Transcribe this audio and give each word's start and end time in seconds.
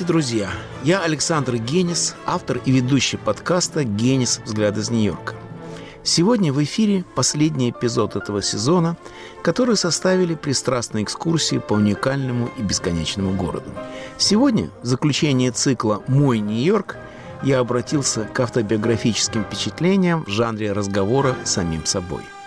Здравствуйте, 0.00 0.12
друзья! 0.12 0.50
Я 0.82 1.02
Александр 1.02 1.56
Генис, 1.56 2.14
автор 2.24 2.58
и 2.64 2.72
ведущий 2.72 3.18
подкаста 3.18 3.84
«Генис. 3.84 4.40
Взгляд 4.46 4.78
из 4.78 4.88
Нью-Йорка». 4.88 5.34
Сегодня 6.02 6.54
в 6.54 6.64
эфире 6.64 7.04
последний 7.14 7.68
эпизод 7.68 8.16
этого 8.16 8.40
сезона, 8.40 8.96
который 9.42 9.76
составили 9.76 10.34
пристрастные 10.34 11.04
экскурсии 11.04 11.58
по 11.58 11.74
уникальному 11.74 12.48
и 12.56 12.62
бесконечному 12.62 13.34
городу. 13.34 13.70
Сегодня, 14.16 14.70
в 14.82 14.86
заключение 14.86 15.50
цикла 15.50 16.02
«Мой 16.08 16.38
Нью-Йорк», 16.38 16.96
я 17.42 17.58
обратился 17.58 18.24
к 18.24 18.40
автобиографическим 18.40 19.44
впечатлениям 19.44 20.24
в 20.24 20.30
жанре 20.30 20.72
разговора 20.72 21.36
с 21.44 21.50
самим 21.50 21.84
собой– 21.84 22.22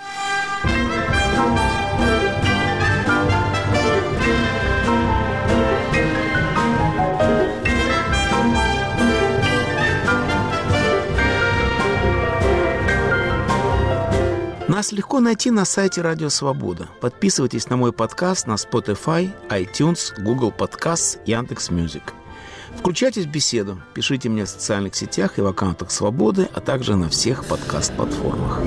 Нас 14.83 14.91
легко 14.91 15.21
найти 15.21 15.49
на 15.49 15.63
сайте 15.63 16.01
Радио 16.01 16.27
Свобода. 16.27 16.89
Подписывайтесь 16.99 17.69
на 17.69 17.77
мой 17.77 17.93
подкаст 17.93 18.47
на 18.47 18.55
Spotify, 18.55 19.31
iTunes, 19.47 20.11
Google 20.21 20.51
Podcasts, 20.51 21.19
Яндекс.Music. 21.25 22.13
Включайтесь 22.77 23.23
в 23.23 23.29
беседу, 23.29 23.81
пишите 23.93 24.27
мне 24.27 24.43
в 24.43 24.49
социальных 24.49 24.93
сетях 24.95 25.37
и 25.37 25.41
в 25.41 25.47
аккаунтах 25.47 25.89
Свободы, 25.89 26.49
а 26.53 26.59
также 26.59 26.97
на 26.97 27.07
всех 27.07 27.45
подкаст-платформах. 27.45 28.59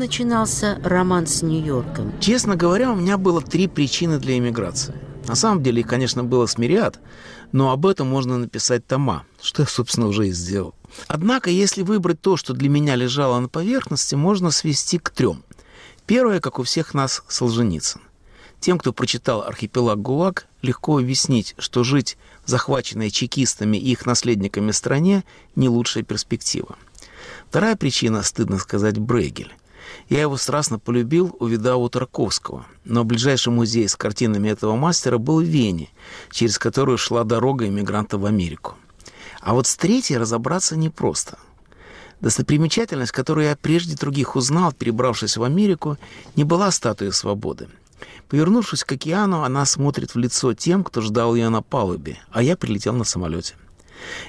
Начинался 0.00 0.80
роман 0.82 1.26
с 1.26 1.42
Нью-Йорком? 1.42 2.18
Честно 2.20 2.56
говоря, 2.56 2.90
у 2.90 2.96
меня 2.96 3.18
было 3.18 3.42
три 3.42 3.68
причины 3.68 4.18
для 4.18 4.38
эмиграции. 4.38 4.94
На 5.28 5.34
самом 5.34 5.62
деле, 5.62 5.84
конечно, 5.84 6.24
было 6.24 6.46
смириад, 6.46 6.98
но 7.52 7.70
об 7.70 7.86
этом 7.86 8.08
можно 8.08 8.38
написать 8.38 8.86
тома, 8.86 9.24
что 9.42 9.62
я, 9.62 9.68
собственно, 9.68 10.06
уже 10.08 10.28
и 10.28 10.32
сделал. 10.32 10.74
Однако, 11.06 11.50
если 11.50 11.82
выбрать 11.82 12.22
то, 12.22 12.38
что 12.38 12.54
для 12.54 12.70
меня 12.70 12.96
лежало 12.96 13.38
на 13.40 13.48
поверхности, 13.48 14.14
можно 14.14 14.50
свести 14.50 14.98
к 14.98 15.10
трем. 15.10 15.44
Первое, 16.06 16.40
как 16.40 16.58
у 16.58 16.62
всех 16.62 16.94
нас, 16.94 17.22
Солженицын. 17.28 18.00
Тем, 18.58 18.78
кто 18.78 18.94
прочитал 18.94 19.42
«Архипелаг 19.42 20.00
ГУЛАГ», 20.00 20.46
легко 20.62 20.98
объяснить, 20.98 21.54
что 21.58 21.84
жить 21.84 22.16
в 22.46 22.48
захваченной 22.48 23.10
чекистами 23.10 23.76
и 23.76 23.92
их 23.92 24.06
наследниками 24.06 24.70
стране– 24.70 25.24
не 25.56 25.68
лучшая 25.68 26.04
перспектива. 26.04 26.76
Вторая 27.50 27.76
причина, 27.76 28.22
стыдно 28.22 28.58
сказать, 28.58 28.98
Брейгель. 28.98 29.52
Я 30.08 30.22
его 30.22 30.36
страстно 30.36 30.78
полюбил, 30.78 31.36
увидав 31.38 31.78
у 31.78 31.88
Тарковского. 31.88 32.66
Но 32.84 33.04
ближайший 33.04 33.52
музей 33.52 33.88
с 33.88 33.96
картинами 33.96 34.48
этого 34.48 34.76
мастера 34.76 35.18
был 35.18 35.40
в 35.40 35.44
Вене, 35.44 35.90
через 36.30 36.58
которую 36.58 36.98
шла 36.98 37.24
дорога 37.24 37.66
иммигранта 37.66 38.18
в 38.18 38.26
Америку. 38.26 38.76
А 39.40 39.54
вот 39.54 39.66
с 39.66 39.76
третьей 39.76 40.18
разобраться 40.18 40.76
непросто. 40.76 41.38
Достопримечательность, 42.20 43.12
которую 43.12 43.46
я 43.46 43.56
прежде 43.56 43.96
других 43.96 44.36
узнал, 44.36 44.72
перебравшись 44.72 45.36
в 45.36 45.42
Америку, 45.42 45.96
не 46.36 46.44
была 46.44 46.70
статуей 46.70 47.12
свободы. 47.12 47.68
Повернувшись 48.28 48.84
к 48.84 48.92
океану, 48.92 49.42
она 49.42 49.64
смотрит 49.64 50.14
в 50.14 50.18
лицо 50.18 50.54
тем, 50.54 50.84
кто 50.84 51.00
ждал 51.00 51.34
ее 51.34 51.48
на 51.48 51.62
палубе, 51.62 52.18
а 52.30 52.42
я 52.42 52.56
прилетел 52.56 52.92
на 52.92 53.04
самолете. 53.04 53.54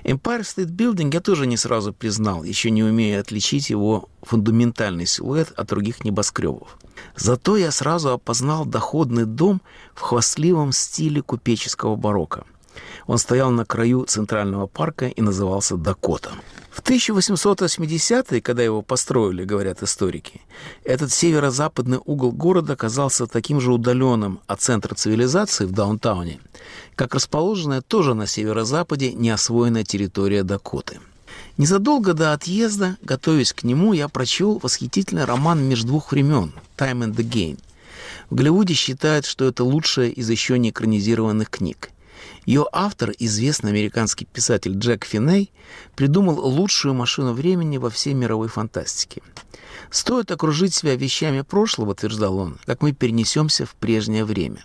Empire 0.04 0.42
State 0.42 0.72
Building 0.72 1.14
я 1.14 1.22
тоже 1.22 1.48
не 1.48 1.58
сразу 1.58 1.94
признал, 1.94 2.44
еще 2.44 2.72
не 2.72 2.84
умея 2.84 3.20
отличить 3.20 3.70
его 3.70 4.10
фундаментальный 4.22 5.06
силуэт 5.06 5.52
от 5.56 5.68
других 5.68 6.04
небоскребов. 6.04 6.78
Зато 7.16 7.58
я 7.58 7.72
сразу 7.72 8.10
опознал 8.12 8.66
доходный 8.66 9.26
дом 9.26 9.62
в 9.94 10.02
хвастливом 10.02 10.72
стиле 10.72 11.22
купеческого 11.22 11.96
барокко. 11.96 12.46
Он 13.12 13.18
стоял 13.18 13.52
на 13.52 13.66
краю 13.66 14.06
Центрального 14.06 14.68
парка 14.68 15.08
и 15.08 15.22
назывался 15.22 15.76
Дакота. 15.76 16.32
В 16.70 16.82
1880-е, 16.82 18.40
когда 18.40 18.64
его 18.64 18.82
построили, 18.82 19.44
говорят 19.44 19.84
историки, 19.84 20.40
этот 20.86 21.12
северо-западный 21.12 22.00
угол 22.06 22.32
города 22.32 22.72
оказался 22.72 23.28
таким 23.28 23.60
же 23.60 23.74
удаленным 23.74 24.40
от 24.48 24.62
центра 24.62 24.96
цивилизации 24.96 25.66
в 25.66 25.74
даунтауне, 25.74 26.40
как 26.96 27.14
расположенная 27.14 27.82
тоже 27.82 28.14
на 28.14 28.28
северо-западе 28.28 29.12
неосвоенная 29.12 29.84
территория 29.84 30.44
Дакоты. 30.44 31.02
Незадолго 31.58 32.14
до 32.14 32.32
отъезда, 32.32 32.96
готовясь 33.02 33.52
к 33.52 33.64
нему, 33.64 33.92
я 33.92 34.08
прочел 34.08 34.58
восхитительный 34.64 35.26
роман 35.26 35.62
«Между 35.62 35.88
двух 35.88 36.14
времен» 36.14 36.54
«Time 36.78 37.04
and 37.04 37.14
the 37.14 37.30
Game». 37.30 37.60
В 38.30 38.36
Голливуде 38.36 38.74
считают, 38.74 39.26
что 39.26 39.44
это 39.44 39.66
лучшая 39.66 40.08
из 40.08 40.30
еще 40.30 40.58
не 40.58 40.70
экранизированных 40.70 41.50
книг– 41.50 41.90
ее 42.46 42.66
автор, 42.72 43.12
известный 43.20 43.72
американский 43.72 44.26
писатель 44.26 44.78
Джек 44.78 45.06
Финей, 45.06 45.52
придумал 45.96 46.40
лучшую 46.40 46.94
машину 46.94 47.34
времени 47.34 47.78
во 47.78 47.90
всей 47.90 48.14
мировой 48.14 48.48
фантастике. 48.48 49.22
«Стоит 49.90 50.32
окружить 50.32 50.74
себя 50.74 50.96
вещами 50.96 51.42
прошлого»,— 51.42 51.92
утверждал 51.92 52.38
он,— 52.38 52.58
«как 52.66 52.82
мы 52.82 52.94
перенесемся 52.94 53.66
в 53.66 53.76
прежнее 53.76 54.26
время». 54.26 54.64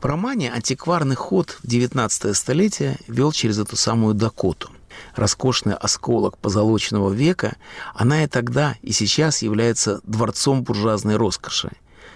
В 0.00 0.04
романе 0.04 0.52
антикварный 0.52 1.16
ход 1.16 1.58
в 1.62 1.64
XIX 1.64 2.34
столетие 2.34 2.98
вел 3.08 3.32
через 3.32 3.58
эту 3.58 3.76
самую 3.76 4.14
Дакоту. 4.14 4.70
Роскошный 5.14 5.74
осколок 5.74 6.38
позолоченного 6.38 7.12
века, 7.12 7.56
она 7.94 8.24
и 8.24 8.26
тогда, 8.26 8.76
и 8.82 8.92
сейчас 8.92 9.42
является 9.42 10.00
дворцом 10.04 10.62
буржуазной 10.62 11.16
роскоши. 11.16 11.72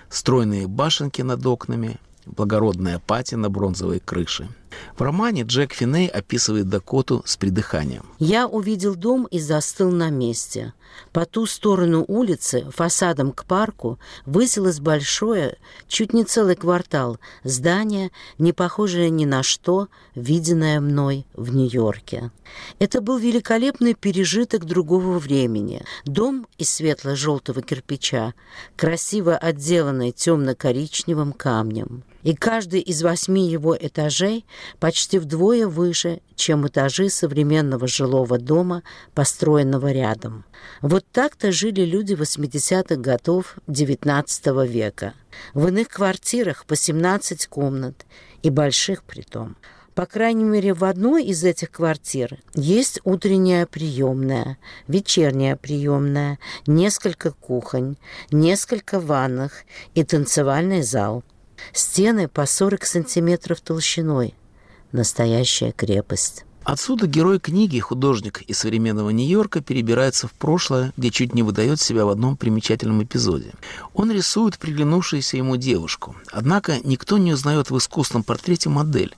Стройные 0.09 0.67
башенки 0.67 1.23
над 1.23 1.45
окнами, 1.45 1.99
благородная 2.27 2.99
патина 2.99 3.51
бронзовой 3.51 4.01
крыши. 4.01 4.49
В 4.97 5.03
романе 5.03 5.43
Джек 5.43 5.73
Финей 5.73 6.09
описывает 6.09 6.69
Дакоту 6.69 7.23
с 7.25 7.37
придыханием. 7.37 8.05
«Я 8.19 8.47
увидел 8.47 8.95
дом 8.95 9.27
и 9.27 9.39
застыл 9.39 9.91
на 9.91 10.11
месте. 10.11 10.73
По 11.13 11.25
ту 11.25 11.47
сторону 11.47 12.05
улицы, 12.07 12.67
фасадом 12.71 13.33
к 13.33 13.45
парку, 13.45 13.99
высилось 14.27 14.81
большое, 14.81 15.57
чуть 15.89 16.13
не 16.13 16.25
целый 16.25 16.57
квартал, 16.57 17.19
здание, 17.45 18.11
не 18.39 18.53
похожее 18.53 19.11
ни 19.11 19.25
на 19.25 19.43
что, 19.43 19.89
виденное 20.15 20.81
мной 20.81 21.27
в 21.35 21.55
Нью-Йорке. 21.55 22.31
Это 22.79 23.01
был 23.01 23.19
великолепный 23.19 23.95
пережиток 23.95 24.65
другого 24.65 25.19
времени. 25.19 25.85
Дом 26.05 26.47
из 26.59 26.71
светло-желтого 26.71 27.63
кирпича, 27.63 28.35
красиво 28.77 29.37
отделанный 29.37 30.13
темно-коричневым 30.13 31.33
камнем. 31.33 32.03
И 32.23 32.35
каждый 32.35 32.81
из 32.81 33.03
восьми 33.03 33.49
его 33.49 33.77
этажей 33.77 34.45
почти 34.79 35.19
вдвое 35.19 35.67
выше, 35.67 36.21
чем 36.35 36.67
этажи 36.67 37.09
современного 37.09 37.87
жилого 37.87 38.39
дома, 38.39 38.83
построенного 39.15 39.93
рядом. 39.93 40.45
Вот 40.83 41.05
так-то 41.13 41.53
жили 41.53 41.83
люди 41.83 42.15
80-х 42.15 42.97
годов 42.97 43.57
XIX 43.67 44.67
века. 44.67 45.15
В 45.55 45.69
иных 45.69 45.89
квартирах 45.89 46.67
по 46.67 46.77
17 46.77 47.47
комнат 47.47 48.05
и 48.43 48.51
больших 48.51 49.03
притом. 49.05 49.57
По 49.95 50.07
крайней 50.07 50.45
мере, 50.45 50.73
в 50.73 50.85
одной 50.85 51.25
из 51.25 51.45
этих 51.45 51.73
квартир 51.73 52.39
есть 52.55 53.01
утренняя 53.05 53.67
приемная, 53.67 54.57
вечерняя 54.87 55.57
приемная, 55.57 56.39
несколько 56.67 57.33
кухонь, 57.33 57.97
несколько 58.31 59.01
ванных 59.01 59.65
и 59.95 60.05
танцевальный 60.05 60.83
зал. 60.83 61.25
Стены 61.73 62.29
по 62.29 62.47
40 62.47 62.85
сантиметров 62.85 63.61
толщиной. 63.61 64.35
Настоящая 64.93 65.73
крепость. 65.73 66.45
Отсюда 66.63 67.07
герой 67.07 67.41
книги, 67.41 67.79
художник 67.79 68.43
из 68.43 68.59
современного 68.59 69.11
Нью-Йорка, 69.11 69.63
перебирается 69.63 70.29
в 70.29 70.33
прошлое, 70.33 70.93
где 70.97 71.11
чуть 71.11 71.35
не 71.35 71.43
выдает 71.43 71.81
себя 71.81 72.05
в 72.05 72.11
одном 72.11 72.37
примечательном 72.37 73.03
эпизоде. 73.03 73.53
Он 73.95 74.13
рисует 74.13 74.59
приглянувшуюся 74.59 75.39
ему 75.39 75.57
девушку. 75.57 76.15
Однако 76.31 76.79
никто 76.85 77.17
не 77.17 77.33
узнает 77.33 77.71
в 77.71 77.79
искусственном 77.79 78.25
портрете 78.25 78.69
модель. 78.69 79.17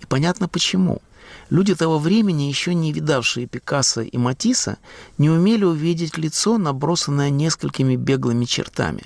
И 0.00 0.06
понятно 0.06 0.48
почему. 0.48 1.00
Люди 1.48 1.74
того 1.74 1.98
времени, 1.98 2.44
еще 2.44 2.74
не 2.74 2.92
видавшие 2.92 3.46
Пикассо 3.46 4.02
и 4.02 4.16
Матисса, 4.18 4.78
не 5.18 5.30
умели 5.30 5.64
увидеть 5.64 6.18
лицо, 6.18 6.58
набросанное 6.58 7.30
несколькими 7.30 7.96
беглыми 7.96 8.44
чертами. 8.44 9.04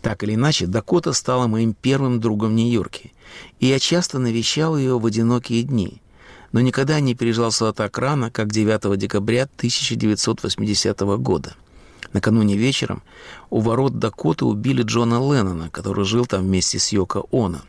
Так 0.00 0.22
или 0.22 0.34
иначе, 0.34 0.66
Дакота 0.66 1.12
стала 1.12 1.46
моим 1.46 1.74
первым 1.74 2.20
другом 2.20 2.50
в 2.50 2.54
Нью-Йорке, 2.54 3.12
и 3.60 3.66
я 3.66 3.78
часто 3.78 4.18
навещал 4.18 4.76
ее 4.76 4.98
в 4.98 5.06
одинокие 5.06 5.62
дни– 5.62 6.00
но 6.52 6.60
никогда 6.60 7.00
не 7.00 7.14
пережался 7.14 7.72
так 7.72 7.98
рано, 7.98 8.30
как 8.30 8.50
9 8.50 8.98
декабря 8.98 9.44
1980 9.44 11.00
года. 11.18 11.54
Накануне 12.12 12.56
вечером 12.56 13.02
у 13.48 13.60
ворот 13.60 13.98
Дакоты 13.98 14.44
убили 14.44 14.82
Джона 14.82 15.14
Леннона, 15.14 15.70
который 15.70 16.04
жил 16.04 16.26
там 16.26 16.42
вместе 16.42 16.78
с 16.78 16.92
Йоко 16.92 17.24
Оно. 17.32 17.60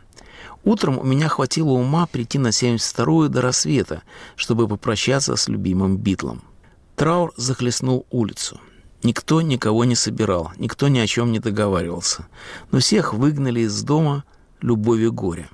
Утром 0.64 0.98
у 0.98 1.04
меня 1.04 1.28
хватило 1.28 1.70
ума 1.70 2.06
прийти 2.06 2.38
на 2.38 2.48
72-ю 2.48 3.28
до 3.28 3.40
рассвета, 3.40 4.02
чтобы 4.36 4.68
попрощаться 4.68 5.36
с 5.36 5.48
любимым 5.48 5.96
Битлом. 5.96 6.42
Траур 6.96 7.32
захлестнул 7.36 8.06
улицу. 8.10 8.60
Никто 9.04 9.42
никого 9.42 9.84
не 9.84 9.96
собирал, 9.96 10.50
никто 10.56 10.88
ни 10.88 10.98
о 10.98 11.06
чем 11.06 11.30
не 11.30 11.38
договаривался. 11.38 12.26
Но 12.72 12.78
всех 12.78 13.12
выгнали 13.12 13.60
из 13.60 13.82
дома 13.82 14.24
любовью 14.62 15.12
горя. 15.12 15.50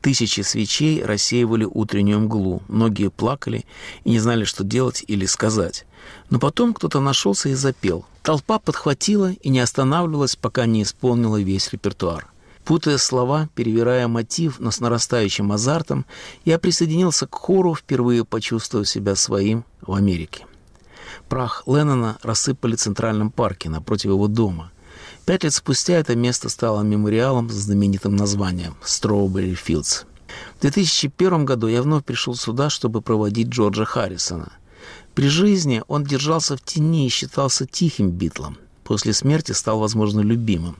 Тысячи 0.00 0.42
свечей 0.42 1.02
рассеивали 1.02 1.64
утреннюю 1.64 2.20
мглу, 2.20 2.62
многие 2.68 3.10
плакали 3.10 3.64
и 4.04 4.10
не 4.10 4.20
знали, 4.20 4.44
что 4.44 4.62
делать 4.62 5.02
или 5.08 5.26
сказать. 5.26 5.84
Но 6.30 6.38
потом 6.38 6.72
кто-то 6.72 7.00
нашелся 7.00 7.48
и 7.48 7.54
запел. 7.54 8.06
Толпа 8.22 8.60
подхватила 8.60 9.32
и 9.32 9.48
не 9.48 9.58
останавливалась, 9.58 10.36
пока 10.36 10.66
не 10.66 10.84
исполнила 10.84 11.40
весь 11.40 11.72
репертуар. 11.72 12.28
Путая 12.64 12.98
слова, 12.98 13.48
перевирая 13.56 14.06
мотив, 14.06 14.60
но 14.60 14.70
с 14.70 14.78
нарастающим 14.78 15.50
азартом, 15.50 16.06
я 16.44 16.60
присоединился 16.60 17.26
к 17.26 17.34
хору, 17.34 17.74
впервые 17.74 18.24
почувствовав 18.24 18.88
себя 18.88 19.16
своим 19.16 19.64
в 19.80 19.92
Америке. 19.92 20.46
Прах 21.28 21.64
Леннона 21.66 22.18
рассыпали 22.22 22.76
в 22.76 22.80
Центральном 22.80 23.30
парке 23.30 23.68
напротив 23.68 24.10
его 24.10 24.28
дома. 24.28 24.70
Пять 25.24 25.42
лет 25.42 25.52
спустя 25.52 25.94
это 25.94 26.14
место 26.14 26.48
стало 26.48 26.82
мемориалом 26.82 27.50
с 27.50 27.54
знаменитым 27.54 28.14
названием 28.14 28.76
«Strawberry 28.84 29.56
Fields». 29.56 30.04
В 30.58 30.60
2001 30.60 31.44
году 31.44 31.66
я 31.66 31.82
вновь 31.82 32.04
пришел 32.04 32.34
сюда, 32.34 32.70
чтобы 32.70 33.02
проводить 33.02 33.48
Джорджа 33.48 33.84
Харрисона. 33.84 34.52
При 35.14 35.28
жизни 35.28 35.82
он 35.88 36.04
держался 36.04 36.56
в 36.56 36.62
тени 36.62 37.06
и 37.06 37.10
считался 37.10 37.66
тихим 37.66 38.10
битлом. 38.10 38.58
После 38.84 39.12
смерти 39.12 39.52
стал, 39.52 39.80
возможно, 39.80 40.20
любимым. 40.20 40.76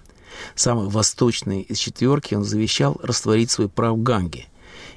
Самый 0.55 0.89
восточный 0.89 1.63
из 1.63 1.79
четверки 1.79 2.35
он 2.35 2.45
завещал 2.45 3.01
растворить 3.03 3.51
свой 3.51 3.69
прав 3.69 3.97
в 3.97 4.03
Ганге. 4.03 4.47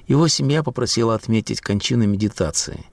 Его 0.07 0.27
семья 0.27 0.61
попросила 0.61 1.15
отметить 1.15 1.61
кончину 1.61 2.05
медитацией. 2.05 2.85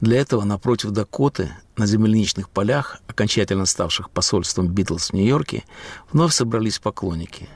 Для 0.00 0.20
этого 0.20 0.44
напротив 0.44 0.90
Дакоты, 0.90 1.52
на 1.76 1.86
земляничных 1.86 2.48
полях, 2.48 2.98
окончательно 3.06 3.66
ставших 3.66 4.10
посольством 4.10 4.68
Битлз 4.68 5.10
в 5.10 5.12
Нью-Йорке, 5.14 5.64
вновь 6.12 6.32
собрались 6.32 6.78
поклонники. 6.78 7.48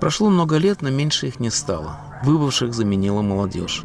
Прошло 0.00 0.30
много 0.30 0.56
лет, 0.56 0.82
но 0.82 0.90
меньше 0.90 1.28
их 1.28 1.40
не 1.40 1.50
стало. 1.50 1.98
Выбывших 2.24 2.74
заменила 2.74 3.22
молодежь. 3.22 3.82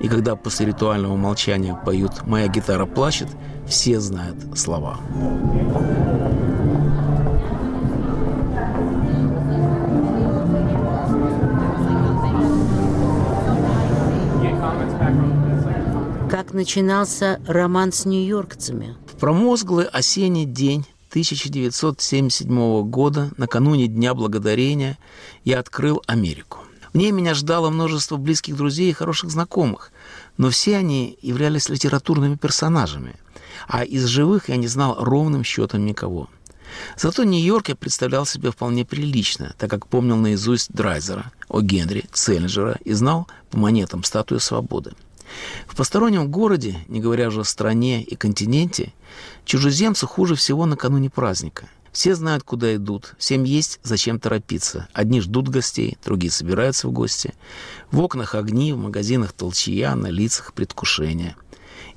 И 0.00 0.08
когда 0.08 0.36
после 0.36 0.66
ритуального 0.66 1.16
молчания 1.16 1.78
поют 1.84 2.26
«Моя 2.26 2.48
гитара 2.48 2.86
плачет», 2.86 3.28
все 3.66 4.00
знают 4.00 4.36
слова. 4.58 4.98
Как 16.34 16.52
начинался 16.52 17.40
роман 17.46 17.92
с 17.92 18.06
нью-йоркцами? 18.06 18.96
В 19.06 19.20
промозглый 19.20 19.86
осенний 19.86 20.46
день 20.46 20.84
1977 21.10 22.82
года, 22.90 23.30
накануне 23.36 23.86
Дня 23.86 24.14
Благодарения, 24.14 24.98
я 25.44 25.60
открыл 25.60 26.02
Америку. 26.08 26.58
В 26.92 26.98
ней 26.98 27.12
меня 27.12 27.34
ждало 27.34 27.70
множество 27.70 28.16
близких 28.16 28.56
друзей 28.56 28.90
и 28.90 28.92
хороших 28.92 29.30
знакомых, 29.30 29.92
но 30.36 30.50
все 30.50 30.76
они 30.76 31.16
являлись 31.22 31.68
литературными 31.68 32.34
персонажами, 32.34 33.14
а 33.68 33.84
из 33.84 34.04
живых 34.06 34.48
я 34.48 34.56
не 34.56 34.66
знал 34.66 34.96
ровным 34.98 35.44
счетом 35.44 35.86
никого. 35.86 36.28
Зато 36.96 37.22
Нью-Йорк 37.22 37.68
я 37.68 37.76
представлял 37.76 38.26
себе 38.26 38.50
вполне 38.50 38.84
прилично, 38.84 39.54
так 39.56 39.70
как 39.70 39.86
помнил 39.86 40.16
наизусть 40.16 40.72
Драйзера, 40.72 41.30
О. 41.48 41.60
Генри, 41.60 42.06
Селлинджера 42.12 42.76
и 42.84 42.92
знал 42.92 43.28
по 43.52 43.58
монетам 43.58 44.02
статую 44.02 44.40
свободы. 44.40 44.94
В 45.66 45.76
постороннем 45.76 46.30
городе, 46.30 46.78
не 46.88 47.00
говоря 47.00 47.28
уже 47.28 47.40
о 47.40 47.44
стране 47.44 48.02
и 48.02 48.16
континенте, 48.16 48.92
чужеземцу 49.44 50.06
хуже 50.06 50.34
всего 50.34 50.66
накануне 50.66 51.10
праздника. 51.10 51.68
Все 51.92 52.16
знают, 52.16 52.42
куда 52.42 52.74
идут, 52.74 53.14
всем 53.18 53.44
есть 53.44 53.78
зачем 53.84 54.18
торопиться. 54.18 54.88
Одни 54.92 55.20
ждут 55.20 55.48
гостей, 55.48 55.96
другие 56.04 56.32
собираются 56.32 56.88
в 56.88 56.92
гости. 56.92 57.34
В 57.92 58.00
окнах 58.00 58.34
огни, 58.34 58.72
в 58.72 58.78
магазинах 58.78 59.32
толчья, 59.32 59.94
на 59.94 60.08
лицах 60.08 60.54
предвкушения. 60.54 61.36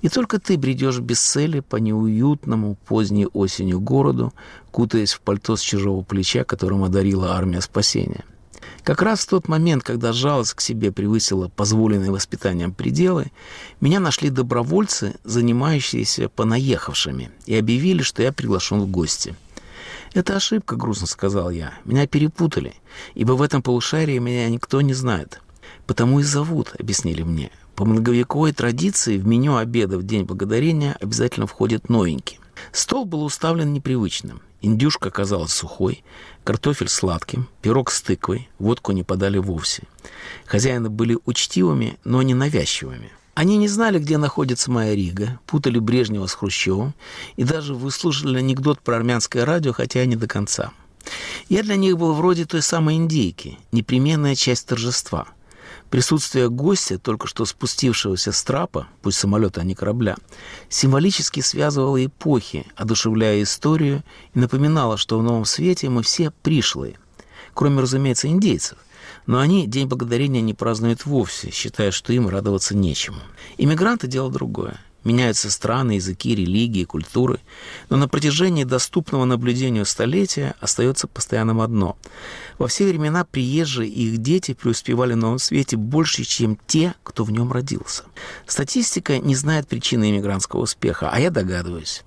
И 0.02 0.10
только 0.10 0.40
ты 0.40 0.56
бредешь 0.56 1.00
без 1.00 1.20
цели 1.20 1.62
по 1.62 1.78
неуютному 1.78 2.76
поздней 2.86 3.26
осенью 3.26 3.80
городу, 3.80 4.34
кутаясь 4.70 5.14
в 5.14 5.22
пальто 5.22 5.56
с 5.56 5.62
чужого 5.62 6.04
плеча, 6.04 6.44
которым 6.44 6.84
одарила 6.84 7.36
армия 7.36 7.62
спасения. 7.62 8.24
Как 8.88 9.02
раз 9.02 9.26
в 9.26 9.30
тот 9.30 9.50
момент, 9.50 9.84
когда 9.84 10.14
жалость 10.14 10.54
к 10.54 10.62
себе 10.62 10.94
превысила 10.94 11.50
позволенные 11.50 12.10
воспитанием 12.10 12.74
пределы, 12.74 13.34
меня 13.82 14.00
нашли 14.00 14.30
добровольцы, 14.30 15.16
занимающиеся 15.26 16.30
понаехавшими, 16.30 17.30
и 17.46 17.56
объявили, 17.58 18.02
что 18.02 18.24
я 18.24 18.32
приглашен 18.32 18.80
в 18.80 18.88
гости. 18.88 19.36
«Это 20.14 20.38
ошибка»,— 20.38 20.76
грустно 20.78 21.06
сказал 21.06 21.50
я. 21.50 21.74
«Меня 21.84 22.08
перепутали, 22.08 22.76
ибо 23.14 23.34
в 23.34 23.42
этом 23.42 23.62
полушарии 23.62 24.20
меня 24.20 24.48
никто 24.50 24.80
не 24.80 24.94
знает. 24.94 25.42
Потому 25.86 26.22
и 26.22 26.24
зовут»,— 26.24 26.72
объяснили 26.80 27.24
мне. 27.24 27.52
По 27.76 27.84
многовековой 27.84 28.54
традиции 28.54 29.18
в 29.18 29.28
меню 29.28 29.58
обеда 29.58 29.98
в 29.98 30.04
День 30.04 30.24
Благодарения 30.24 30.96
обязательно 31.02 31.46
входит 31.46 31.90
новенький. 31.90 32.40
Стол 32.72 33.04
был 33.04 33.26
уставлен 33.26 33.74
непривычным. 33.74 34.42
Индюшка 34.62 35.10
оказалась 35.10 35.54
сухой, 35.54 36.04
картофель 36.44 36.90
сладким, 36.90 37.48
пирог 37.62 37.92
с 37.92 38.02
тыквой, 38.02 38.50
водку 38.58 38.92
не 38.92 39.04
подали 39.04 39.38
вовсе. 39.38 39.84
Хозяины 40.46 40.90
были 40.90 41.18
учтивыми, 41.26 41.98
но 42.04 42.22
не 42.24 42.34
навязчивыми. 42.34 43.12
Они 43.36 43.58
не 43.58 43.68
знали, 43.68 44.00
где 44.00 44.18
находится 44.18 44.72
моя 44.72 44.96
Рига, 44.96 45.40
путали 45.46 45.78
Брежнева 45.78 46.26
с 46.26 46.34
Хрущевым 46.34 46.96
и 47.36 47.44
даже 47.44 47.76
выслушали 47.76 48.40
анекдот 48.40 48.80
про 48.80 48.96
армянское 48.96 49.46
радио, 49.46 49.74
хотя 49.74 50.02
и 50.02 50.08
не 50.08 50.16
до 50.16 50.28
конца. 50.28 50.72
Я 51.48 51.62
для 51.62 51.76
них 51.76 51.98
был 51.98 52.14
вроде 52.14 52.46
той 52.46 52.64
самой 52.64 52.96
индейки, 52.96 53.60
непременная 53.72 54.34
часть 54.34 54.68
торжества– 54.68 55.28
Присутствие 55.90 56.50
гостя, 56.50 57.00
только 57.00 57.28
что 57.28 57.46
спустившегося 57.46 58.34
с 58.34 58.44
трапа, 58.44 58.88
пусть 59.02 59.18
самолета, 59.18 59.62
а 59.62 59.64
не 59.64 59.74
корабля, 59.74 60.18
символически 60.68 61.40
связывало 61.40 62.04
эпохи, 62.06 62.66
одушевляя 62.76 63.42
историю 63.42 64.04
и 64.34 64.40
напоминало, 64.40 64.98
что 64.98 65.18
в 65.18 65.24
новом 65.24 65.46
свете 65.46 65.90
мы 65.90 66.04
все 66.04 66.32
пришлые, 66.44 67.00
кроме, 67.54 67.82
разумеется, 67.82 68.28
индейцев. 68.28 68.78
Но 69.26 69.40
они 69.40 69.68
День 69.68 69.88
Благодарения 69.88 70.42
не 70.42 70.54
празднуют 70.54 71.06
вовсе, 71.06 71.52
считая, 71.52 71.92
что 71.92 72.12
им 72.12 72.28
радоваться 72.28 72.76
нечему. 72.76 73.20
Иммигранты– 73.58 74.08
дело 74.08 74.30
другое. 74.30 74.80
Меняются 75.08 75.50
страны, 75.50 75.94
языки, 75.94 76.36
религии, 76.36 76.84
культуры. 76.84 77.40
Но 77.90 77.96
на 77.96 78.10
протяжении 78.10 78.66
доступного 78.66 79.24
наблюдению 79.24 79.86
столетия 79.86 80.54
остается 80.60 81.08
постоянным 81.08 81.62
одно. 81.62 81.98
Во 82.58 82.68
все 82.68 82.86
времена 82.90 83.24
приезжие 83.24 83.90
и 83.90 84.10
их 84.10 84.18
дети 84.18 84.54
преуспевали 84.54 85.14
на 85.14 85.22
новом 85.22 85.40
свете 85.40 85.78
больше, 85.78 86.26
чем 86.26 86.60
те, 86.68 86.94
кто 87.04 87.24
в 87.24 87.32
нем 87.32 87.54
родился. 87.54 88.04
Статистика 88.48 89.18
не 89.20 89.34
знает 89.34 89.70
причины 89.70 90.10
иммигрантского 90.10 90.64
успеха, 90.64 91.10
а 91.10 91.22
я 91.22 91.30
догадываюсь. 91.30 92.04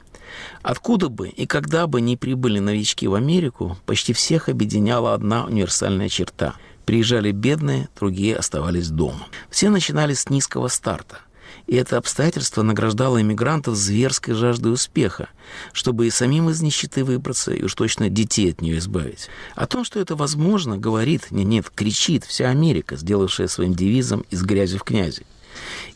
Откуда 0.61 1.09
бы 1.09 1.31
и 1.31 1.47
когда 1.47 1.87
бы 1.87 2.03
ни 2.03 2.17
прибыли 2.17 2.59
новички 2.59 3.09
в 3.09 3.15
Америку, 3.15 3.79
почти 3.87 4.13
всех 4.13 4.51
объединяла 4.51 5.15
одна 5.15 5.47
универсальная 5.47 6.11
черта. 6.11 6.55
Приезжали 6.85 7.33
бедные, 7.33 7.89
другие 7.99 8.37
оставались 8.37 8.91
дома. 8.91 9.27
Все 9.49 9.71
начинали 9.71 10.13
с 10.13 10.29
низкого 10.29 10.69
старта– 10.69 11.21
и 11.71 11.77
это 11.77 11.99
обстоятельство 11.99 12.63
награждало 12.63 13.23
иммигрантов 13.23 13.77
зверской 13.77 14.35
жаждой 14.35 14.73
успеха, 14.73 15.29
чтобы 15.73 16.09
и 16.09 16.11
самим 16.11 16.51
из 16.51 16.61
нищеты 16.61 17.05
выбраться, 17.05 17.53
и 17.53 17.63
уж 17.63 17.73
точно 17.77 18.09
детей 18.09 18.51
от 18.51 18.61
нее 18.61 18.79
избавить. 18.79 19.29
О 19.55 19.69
том, 19.69 19.85
что 19.85 20.01
это 20.01 20.17
возможно, 20.17 20.77
говорит, 20.77 21.31
не 21.31 21.45
нет, 21.45 21.71
кричит 21.73 22.25
вся 22.25 22.49
Америка, 22.49 22.97
сделавшая 22.97 23.47
своим 23.47 23.73
девизом 23.73 24.25
«из 24.31 24.43
грязи 24.43 24.79
в 24.79 24.83
князи». 24.83 25.25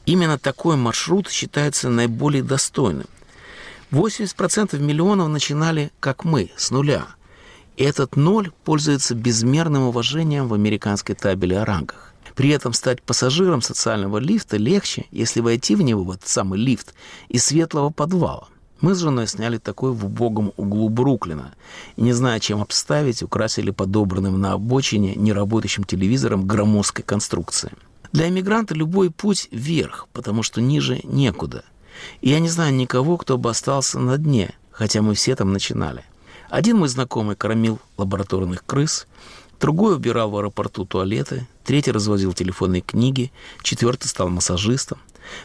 Именно 0.07 0.39
такой 0.39 0.77
маршрут 0.77 1.29
считается 1.29 1.91
наиболее 1.91 2.45
достойным. 2.45 3.09
80% 3.91 4.79
миллионов 4.79 5.29
начинали, 5.29 5.91
как 5.99 6.23
мы, 6.25 6.53
с 6.57 6.71
нуля. 6.71 7.09
И 7.77 7.83
этот 7.83 8.15
ноль 8.15 8.53
пользуется 8.65 9.17
безмерным 9.17 9.83
уважением 9.83 10.47
в 10.47 10.55
американской 10.55 11.17
табели 11.17 11.55
о 11.55 11.65
рангах. 11.65 12.14
При 12.35 12.51
этом 12.51 12.73
стать 12.73 13.03
пассажиром 13.03 13.63
социального 13.63 14.19
лифта 14.19 14.57
легче, 14.57 15.07
если 15.11 15.41
войти 15.41 15.77
в 15.77 15.83
него, 15.83 16.03
в 16.03 16.11
этот 16.11 16.29
самый 16.29 16.59
лифт, 16.59 16.95
из 17.29 17.45
светлого 17.45 17.91
подвала. 17.91 18.49
Мы 18.81 18.95
с 18.95 18.99
женой 18.99 19.27
сняли 19.29 19.59
такой 19.59 19.93
в 19.93 20.05
убогом 20.05 20.53
углу 20.57 20.89
Бруклина 20.89 21.55
и, 21.97 22.03
не 22.03 22.13
зная, 22.13 22.41
чем 22.41 22.61
обставить, 22.61 23.23
украсили 23.23 23.71
подобранным 23.71 24.41
на 24.41 24.53
обочине 24.53 25.15
неработающим 25.15 25.85
телевизором 25.85 26.47
громоздкой 26.47 27.05
конструкции. 27.05 27.73
Для 28.13 28.29
эмигранта 28.29 28.75
любой 28.75 29.11
путь 29.11 29.49
вверх, 29.51 30.09
потому 30.13 30.43
что 30.43 30.61
ниже 30.61 31.01
некуда. 31.05 31.65
И 32.21 32.31
я 32.31 32.41
не 32.41 32.49
знаю 32.49 32.75
никого, 32.75 33.17
кто 33.17 33.39
бы 33.39 33.51
остался 33.51 33.99
на 33.99 34.19
дне, 34.19 34.55
хотя 34.71 35.03
мы 35.03 35.15
все 35.15 35.35
там 35.37 35.53
начинали. 35.53 36.05
Один 36.51 36.77
мой 36.79 36.89
знакомый 36.89 37.37
кормил 37.37 37.81
лабораторных 37.97 38.65
крыс, 38.67 39.07
Другой 39.61 39.95
убирал 39.95 40.31
в 40.31 40.37
аэропорту 40.37 40.85
туалеты, 40.85 41.47
третий 41.65 41.93
развозил 41.93 42.33
телефонные 42.33 42.83
книги, 42.83 43.33
четвертый 43.63 44.09
стал 44.09 44.29
массажистом. 44.29 44.99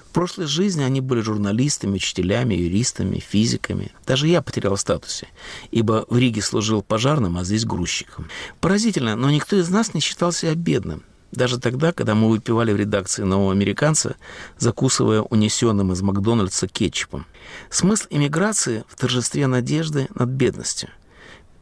В 0.09 0.11
прошлой 0.11 0.45
жизни 0.45 0.83
они 0.83 0.99
были 0.99 1.21
журналистами, 1.21 1.95
учителями, 1.95 2.53
юристами, 2.53 3.19
физиками. 3.19 3.91
Даже 4.05 4.27
я 4.27 4.41
потерял 4.41 4.75
статусе, 4.75 5.27
ибо 5.71 6.05
в 6.09 6.17
Риге 6.17 6.41
служил 6.41 6.81
пожарным, 6.81 7.37
а 7.37 7.43
здесь 7.43 7.65
грузчиком. 7.65 8.27
Поразительно, 8.59 9.15
но 9.15 9.29
никто 9.29 9.55
из 9.55 9.69
нас 9.69 9.93
не 9.93 10.01
считал 10.01 10.31
себя 10.31 10.53
бедным. 10.55 11.03
Даже 11.31 11.59
тогда, 11.59 11.93
когда 11.93 12.15
мы 12.15 12.29
выпивали 12.29 12.73
в 12.73 12.77
редакции 12.77 13.23
«Нового 13.23 13.51
американца», 13.51 14.15
закусывая 14.57 15.21
унесенным 15.21 15.91
из 15.93 16.01
Макдональдса 16.01 16.67
кетчупом. 16.67 17.27
Смысл 17.69 18.07
иммиграции 18.09 18.83
в 18.87 18.97
торжестве 18.97 19.45
надежды 19.45 20.07
над 20.15 20.29
бедностью. 20.29 20.89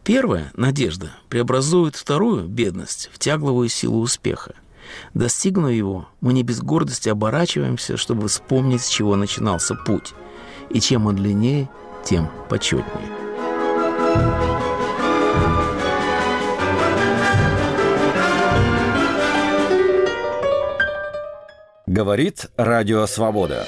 Первая, 0.08 0.54
надежда, 0.56 1.12
преобразует 1.28 1.98
вторую, 1.98 2.48
бедность, 2.48 3.10
в 3.12 3.20
тягловую 3.20 3.68
силу 3.68 4.00
успеха. 4.00 4.54
Достигнув 5.14 5.72
его, 5.72 6.08
мы 6.22 6.32
не 6.32 6.44
без 6.44 6.62
гордости 6.62 7.10
оборачиваемся, 7.10 7.98
чтобы 7.98 8.30
вспомнить, 8.30 8.84
с 8.84 8.88
чего 8.88 9.18
начинался 9.18 9.76
путь. 9.76 10.14
И 10.70 10.80
чем 10.80 11.08
он 11.08 11.18
длиннее, 11.18 11.70
тем 12.06 12.30
почетнее. 12.48 12.86
Говорит 21.86 22.50
Радио 22.56 23.06
Свобода. 23.08 23.68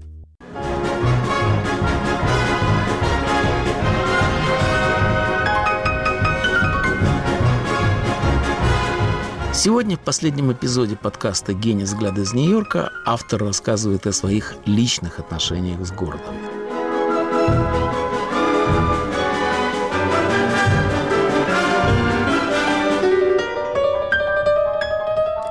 Сегодня 9.63 9.95
в 9.95 9.99
последнем 9.99 10.51
эпизоде 10.51 10.95
подкаста 10.95 11.53
«Гений 11.53 11.83
взгляда 11.83 12.21
из 12.21 12.33
Нью-Йорка» 12.33 12.91
автор 13.05 13.43
рассказывает 13.43 14.07
о 14.07 14.11
своих 14.11 14.55
личных 14.65 15.19
отношениях 15.19 15.85
с 15.85 15.91
городом. 15.91 16.33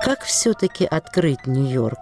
Как 0.02 0.24
все-таки 0.24 0.84
открыть 0.84 1.46
Нью-Йорк? 1.46 2.00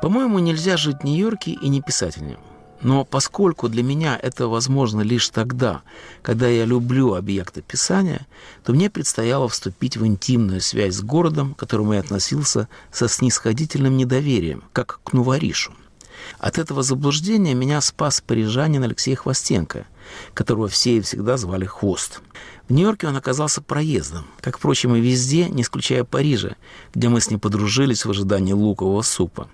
По-моему, 0.00 0.38
нельзя 0.38 0.76
жить 0.76 1.00
в 1.00 1.04
Нью-Йорке 1.04 1.50
и 1.50 1.68
не 1.68 1.82
писать 1.82 2.18
о 2.18 2.20
нем. 2.20 2.51
Но 2.82 3.04
поскольку 3.04 3.68
для 3.68 3.82
меня 3.82 4.18
это 4.20 4.48
возможно 4.48 5.02
лишь 5.02 5.28
тогда, 5.28 5.82
когда 6.20 6.48
я 6.48 6.64
люблю 6.64 7.14
объекты 7.14 7.62
писания, 7.62 8.26
то 8.64 8.72
мне 8.72 8.90
предстояло 8.90 9.48
вступить 9.48 9.96
в 9.96 10.04
интимную 10.04 10.60
связь 10.60 10.96
с 10.96 11.02
городом, 11.02 11.54
к 11.54 11.60
которому 11.60 11.92
я 11.94 12.00
относился 12.00 12.68
со 12.90 13.08
снисходительным 13.08 13.96
недоверием, 13.96 14.64
как 14.72 15.00
к 15.04 15.12
Нуваришу. 15.12 15.72
От 16.38 16.58
этого 16.58 16.82
заблуждения 16.82 17.54
меня 17.54 17.80
спас 17.80 18.20
парижанин 18.20 18.82
Алексей 18.82 19.14
Хвостенко, 19.14 19.86
которого 20.34 20.68
все 20.68 20.98
и 20.98 21.00
всегда 21.00 21.36
звали 21.36 21.64
Хвост. 21.64 22.20
В 22.68 22.72
Нью-Йорке 22.72 23.08
он 23.08 23.16
оказался 23.16 23.60
проездом, 23.60 24.26
как, 24.40 24.58
впрочем, 24.58 24.94
и 24.94 25.00
везде, 25.00 25.48
не 25.48 25.62
исключая 25.62 26.04
Парижа, 26.04 26.56
где 26.94 27.08
мы 27.08 27.20
с 27.20 27.30
ним 27.30 27.40
подружились 27.40 28.04
в 28.04 28.10
ожидании 28.10 28.52
лукового 28.52 29.02
супа. 29.02 29.48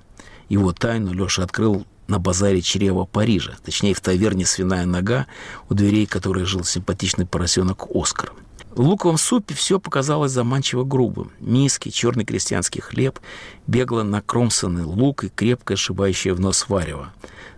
Его 0.48 0.72
тайну 0.72 1.12
Леша 1.12 1.42
открыл 1.42 1.86
на 2.08 2.18
базаре 2.18 2.60
Чрева 2.60 3.04
Парижа, 3.04 3.56
точнее 3.64 3.94
в 3.94 4.00
таверне 4.00 4.44
«Свиная 4.46 4.86
нога», 4.86 5.26
у 5.68 5.74
дверей 5.74 6.06
которой 6.06 6.44
жил 6.44 6.64
симпатичный 6.64 7.26
поросенок 7.26 7.86
Оскар. 7.94 8.32
В 8.70 8.80
луковом 8.80 9.18
супе 9.18 9.54
все 9.54 9.78
показалось 9.78 10.32
заманчиво 10.32 10.84
грубым. 10.84 11.32
Миски, 11.40 11.88
черный 11.90 12.24
крестьянский 12.24 12.80
хлеб, 12.80 13.18
бегло 13.66 14.02
накромсанный 14.02 14.84
лук 14.84 15.24
и 15.24 15.28
крепко 15.28 15.76
сшибающее 15.76 16.32
в 16.32 16.40
нос 16.40 16.66
варево. 16.68 17.12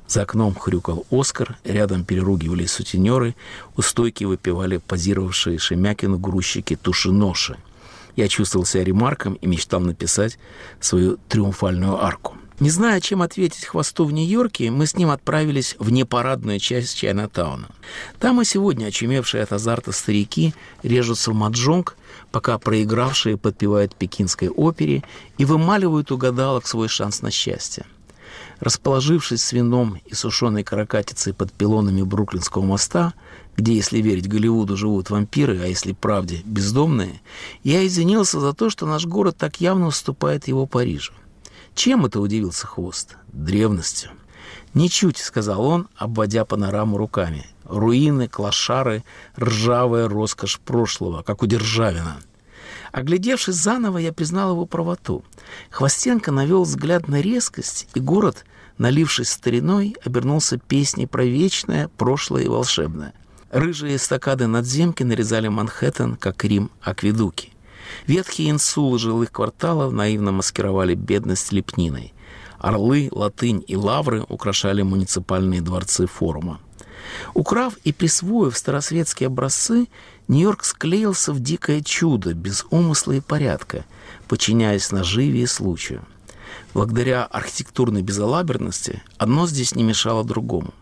За 0.08 0.22
окном 0.22 0.54
хрюкал 0.54 1.06
Оскар, 1.10 1.56
рядом 1.62 2.04
переругивались 2.04 2.72
сутенеры, 2.72 3.36
у 3.76 3.82
стойки 3.82 4.24
выпивали 4.24 4.78
позировавшие 4.78 5.58
Шемякину 5.58 6.18
грузчики 6.18 6.74
тушиноши. 6.74 7.56
Я 8.16 8.26
чувствовал 8.26 8.66
себя 8.66 8.82
ремарком 8.82 9.34
и 9.34 9.46
мечтал 9.46 9.80
написать 9.80 10.38
свою 10.80 11.18
триумфальную 11.28 12.02
арку. 12.02 12.39
Не 12.60 12.68
зная, 12.68 13.00
чем 13.00 13.22
ответить 13.22 13.64
хвосту 13.64 14.04
в 14.04 14.12
Нью-Йорке, 14.12 14.70
мы 14.70 14.86
с 14.86 14.94
ним 14.94 15.08
отправились 15.08 15.76
в 15.78 15.90
непарадную 15.90 16.58
часть 16.58 16.94
Чайнатауна. 16.94 17.70
Там 18.18 18.42
и 18.42 18.44
сегодня 18.44 18.88
очумевшие 18.88 19.42
от 19.42 19.52
азарта 19.54 19.92
старики 19.92 20.52
режутся 20.82 21.30
в 21.30 21.34
маджонг, 21.34 21.96
пока 22.30 22.58
проигравшие 22.58 23.38
подпевают 23.38 23.94
пекинской 23.94 24.48
опере 24.50 25.02
и 25.38 25.46
вымаливают 25.46 26.12
у 26.12 26.18
гадалок 26.18 26.66
свой 26.66 26.88
шанс 26.88 27.22
на 27.22 27.30
счастье. 27.30 27.86
Расположившись 28.58 29.42
с 29.42 29.52
вином 29.52 29.98
и 30.04 30.12
сушеной 30.12 30.62
каракатицей 30.62 31.32
под 31.32 31.54
пилонами 31.54 32.02
Бруклинского 32.02 32.62
моста, 32.62 33.14
где, 33.56 33.74
если 33.74 34.02
верить 34.02 34.28
Голливуду, 34.28 34.76
живут 34.76 35.08
вампиры, 35.08 35.58
а 35.62 35.66
если 35.66 35.92
правде, 35.92 36.42
бездомные, 36.44 37.22
я 37.64 37.86
извинился 37.86 38.38
за 38.38 38.52
то, 38.52 38.68
что 38.68 38.84
наш 38.84 39.06
город 39.06 39.38
так 39.38 39.62
явно 39.62 39.86
уступает 39.86 40.46
его 40.46 40.66
Парижу. 40.66 41.14
Чем 41.80 42.04
это 42.04 42.20
удивился 42.20 42.66
хвост? 42.66 43.16
Древностью. 43.32 44.10
«Ничуть»,— 44.74 45.16
сказал 45.18 45.64
он, 45.64 45.88
обводя 45.96 46.44
панораму 46.44 46.98
руками. 46.98 47.46
«Руины, 47.64 48.28
клошары, 48.28 49.02
ржавая 49.40 50.06
роскошь 50.06 50.60
прошлого, 50.60 51.22
как 51.22 51.42
у 51.42 51.46
Державина». 51.46 52.18
Оглядевшись 52.92 53.54
заново, 53.54 53.96
я 53.96 54.12
признал 54.12 54.50
его 54.50 54.66
правоту. 54.66 55.24
Хвостенко 55.70 56.30
навел 56.30 56.64
взгляд 56.64 57.08
на 57.08 57.22
резкость, 57.22 57.88
и 57.94 58.00
город, 58.00 58.44
налившись 58.76 59.30
стариной, 59.30 59.96
обернулся 60.04 60.58
песней 60.58 61.06
про 61.06 61.24
вечное, 61.24 61.88
прошлое 61.96 62.42
и 62.42 62.48
волшебное. 62.48 63.14
Рыжие 63.50 63.96
эстакады 63.96 64.46
надземки 64.46 65.02
нарезали 65.02 65.48
Манхэттен, 65.48 66.16
как 66.16 66.44
Рим, 66.44 66.70
акведуки. 66.82 67.54
Ветхие 68.06 68.50
инсулы 68.50 68.98
жилых 68.98 69.32
кварталов 69.32 69.92
наивно 69.92 70.32
маскировали 70.32 70.94
бедность 70.94 71.52
лепниной. 71.52 72.12
Орлы, 72.58 73.08
латынь 73.10 73.64
и 73.66 73.76
лавры 73.76 74.24
украшали 74.28 74.82
муниципальные 74.82 75.62
дворцы 75.62 76.06
форума. 76.06 76.60
Украв 77.34 77.76
и 77.84 77.92
присвоив 77.92 78.56
старосветские 78.56 79.28
образцы, 79.28 79.88
Нью-Йорк 80.28 80.64
склеился 80.64 81.32
в 81.32 81.40
дикое 81.40 81.80
чудо, 81.80 82.34
без 82.34 82.64
умысла 82.70 83.12
и 83.12 83.20
порядка, 83.20 83.84
подчиняясь 84.28 84.92
наживе 84.92 85.42
и 85.42 85.46
случаю. 85.46 86.04
Благодаря 86.74 87.24
архитектурной 87.24 88.02
безалаберности 88.02 89.02
одно 89.18 89.46
здесь 89.46 89.74
не 89.74 89.82
мешало 89.82 90.24
другому. 90.24 90.74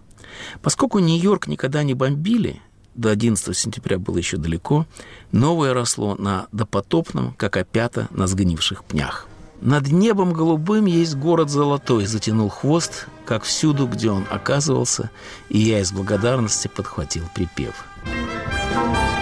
Поскольку 0.62 0.98
Нью-Йорк 0.98 1.46
никогда 1.46 1.82
не 1.82 1.94
бомбили, 1.94 2.60
до 2.98 3.10
11 3.10 3.56
сентября 3.56 3.98
было 3.98 4.18
еще 4.18 4.36
далеко, 4.36 4.86
новое 5.32 5.72
росло 5.72 6.16
на 6.16 6.48
допотопном, 6.52 7.32
как 7.36 7.56
опята 7.56 8.08
на 8.10 8.26
сгнивших 8.26 8.84
пнях. 8.84 9.28
Над 9.60 9.88
небом 9.88 10.32
голубым 10.32 10.86
есть 10.86 11.16
город 11.16 11.48
золотой, 11.48 12.06
затянул 12.06 12.48
хвост, 12.48 13.06
как 13.24 13.44
всюду, 13.44 13.86
где 13.86 14.10
он 14.10 14.24
оказывался, 14.30 15.10
и 15.48 15.58
я 15.58 15.80
из 15.80 15.92
благодарности 15.92 16.68
подхватил 16.68 17.24
припев. 17.34 17.74
Много 18.04 19.17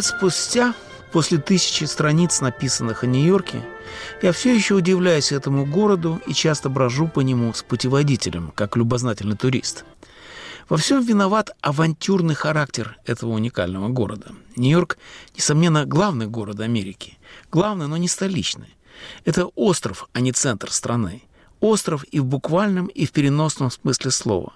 лет 0.00 0.06
спустя, 0.06 0.74
после 1.12 1.36
тысячи 1.36 1.84
страниц, 1.84 2.40
написанных 2.40 3.04
о 3.04 3.06
Нью-Йорке, 3.06 3.62
я 4.22 4.32
все 4.32 4.54
еще 4.54 4.74
удивляюсь 4.76 5.30
этому 5.30 5.66
городу 5.66 6.22
и 6.26 6.32
часто 6.32 6.70
брожу 6.70 7.06
по 7.06 7.20
нему 7.20 7.52
с 7.52 7.62
путеводителем, 7.62 8.50
как 8.54 8.78
любознательный 8.78 9.36
турист. 9.36 9.84
Во 10.70 10.78
всем 10.78 11.04
виноват 11.04 11.50
авантюрный 11.60 12.34
характер 12.34 12.96
этого 13.04 13.32
уникального 13.32 13.90
города. 13.90 14.32
Нью-Йорк, 14.56 14.96
несомненно, 15.36 15.84
главный 15.84 16.28
город 16.28 16.60
Америки. 16.60 17.18
Главный, 17.52 17.86
но 17.86 17.98
не 17.98 18.08
столичный. 18.08 18.74
Это 19.26 19.48
остров, 19.54 20.08
а 20.14 20.20
не 20.20 20.32
центр 20.32 20.72
страны. 20.72 21.24
Остров 21.60 22.04
и 22.10 22.20
в 22.20 22.24
буквальном, 22.24 22.86
и 22.86 23.04
в 23.04 23.12
переносном 23.12 23.70
смысле 23.70 24.10
слова. 24.12 24.54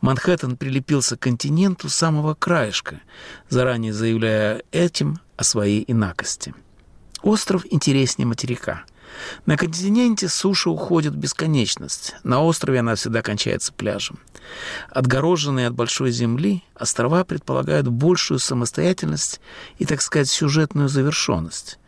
Манхэттен 0.00 0.56
прилепился 0.56 1.16
к 1.16 1.20
континенту 1.20 1.88
с 1.88 1.94
самого 1.94 2.34
краешка, 2.34 3.00
заранее 3.48 3.92
заявляя 3.92 4.62
этим 4.70 5.18
о 5.36 5.44
своей 5.44 5.84
инакости. 5.86 6.54
Остров 7.22 7.64
интереснее 7.70 8.26
материка. 8.26 8.84
На 9.46 9.56
континенте 9.56 10.28
суша 10.28 10.70
уходит 10.70 11.14
в 11.14 11.18
бесконечность. 11.18 12.14
На 12.22 12.42
острове 12.42 12.80
она 12.80 12.94
всегда 12.94 13.22
кончается 13.22 13.72
пляжем. 13.72 14.18
Отгороженные 14.90 15.66
от 15.66 15.74
большой 15.74 16.10
земли, 16.10 16.62
острова 16.74 17.24
предполагают 17.24 17.88
большую 17.88 18.38
самостоятельность 18.38 19.40
и, 19.78 19.86
так 19.86 20.00
сказать, 20.02 20.28
сюжетную 20.28 20.88
завершенность. 20.88 21.78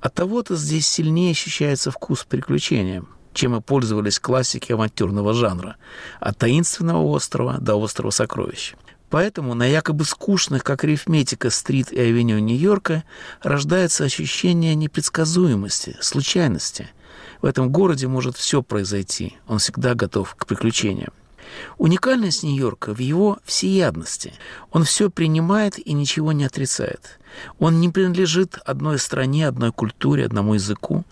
От 0.00 0.14
того-то 0.14 0.54
здесь 0.56 0.86
сильнее 0.86 1.32
ощущается 1.32 1.90
вкус 1.90 2.24
приключения, 2.24 3.04
чем 3.34 3.52
мы 3.52 3.60
пользовались 3.60 4.18
классики 4.18 4.72
авантюрного 4.72 5.34
жанра, 5.34 5.76
от 6.20 6.38
таинственного 6.38 7.02
острова 7.02 7.58
до 7.58 7.76
острова 7.76 8.10
сокровищ. 8.10 8.74
Поэтому 9.10 9.54
на 9.54 9.66
якобы 9.66 10.04
скучных, 10.04 10.64
как 10.64 10.82
арифметика, 10.84 11.50
стрит 11.50 11.92
и 11.92 12.00
авеню 12.00 12.38
Нью-Йорка 12.38 13.04
рождается 13.42 14.04
ощущение 14.04 14.74
непредсказуемости, 14.74 15.96
случайности. 16.00 16.88
В 17.40 17.46
этом 17.46 17.70
городе 17.70 18.08
может 18.08 18.36
все 18.36 18.62
произойти, 18.62 19.36
он 19.46 19.58
всегда 19.58 19.94
готов 19.94 20.34
к 20.34 20.46
приключениям. 20.46 21.12
Уникальность 21.78 22.42
Нью-Йорка 22.42 22.94
в 22.94 22.98
его 22.98 23.38
всеядности. 23.44 24.34
Он 24.70 24.84
все 24.84 25.10
принимает 25.10 25.78
и 25.78 25.92
ничего 25.92 26.32
не 26.32 26.44
отрицает. 26.44 27.18
Он 27.58 27.80
не 27.80 27.88
принадлежит 27.88 28.58
одной 28.64 28.98
стране, 28.98 29.48
одной 29.48 29.72
культуре, 29.72 30.24
одному 30.24 30.54
языку. 30.54 31.04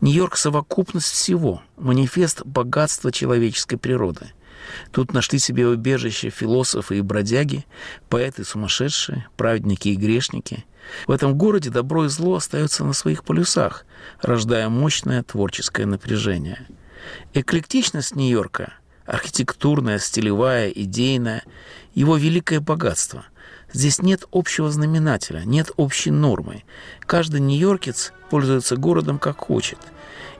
Нью-Йорк– 0.00 0.36
совокупность 0.38 1.12
всего, 1.12 1.62
манифест 1.76 2.44
богатства 2.44 3.12
человеческой 3.12 3.76
природы. 3.76 4.32
Тут 4.90 5.12
нашли 5.12 5.38
себе 5.38 5.66
убежище 5.68 6.30
философы 6.30 6.98
и 6.98 7.02
бродяги, 7.02 7.64
поэты 8.08 8.44
сумасшедшие, 8.44 9.28
праведники 9.36 9.88
и 9.88 9.96
грешники. 9.96 10.64
В 11.06 11.12
этом 11.12 11.36
городе 11.36 11.70
добро 11.70 12.06
и 12.06 12.08
зло 12.08 12.36
остаются 12.36 12.84
на 12.84 12.92
своих 12.92 13.24
полюсах, 13.24 13.84
рождая 14.22 14.68
мощное 14.68 15.22
творческое 15.22 15.86
напряжение. 15.86 16.66
Эклектичность 17.34 18.16
Нью-Йорка– 18.16 18.74
архитектурная, 19.06 19.98
стилевая, 19.98 20.68
идейная, 20.68 21.42
его 21.94 22.16
великое 22.16 22.60
богатство. 22.60 23.24
Здесь 23.72 24.00
нет 24.00 24.24
общего 24.32 24.70
знаменателя, 24.70 25.42
нет 25.44 25.70
общей 25.76 26.10
нормы. 26.10 26.64
Каждый 27.00 27.40
нью-йоркец 27.40 28.12
пользуется 28.30 28.76
городом 28.76 29.18
как 29.18 29.38
хочет. 29.38 29.78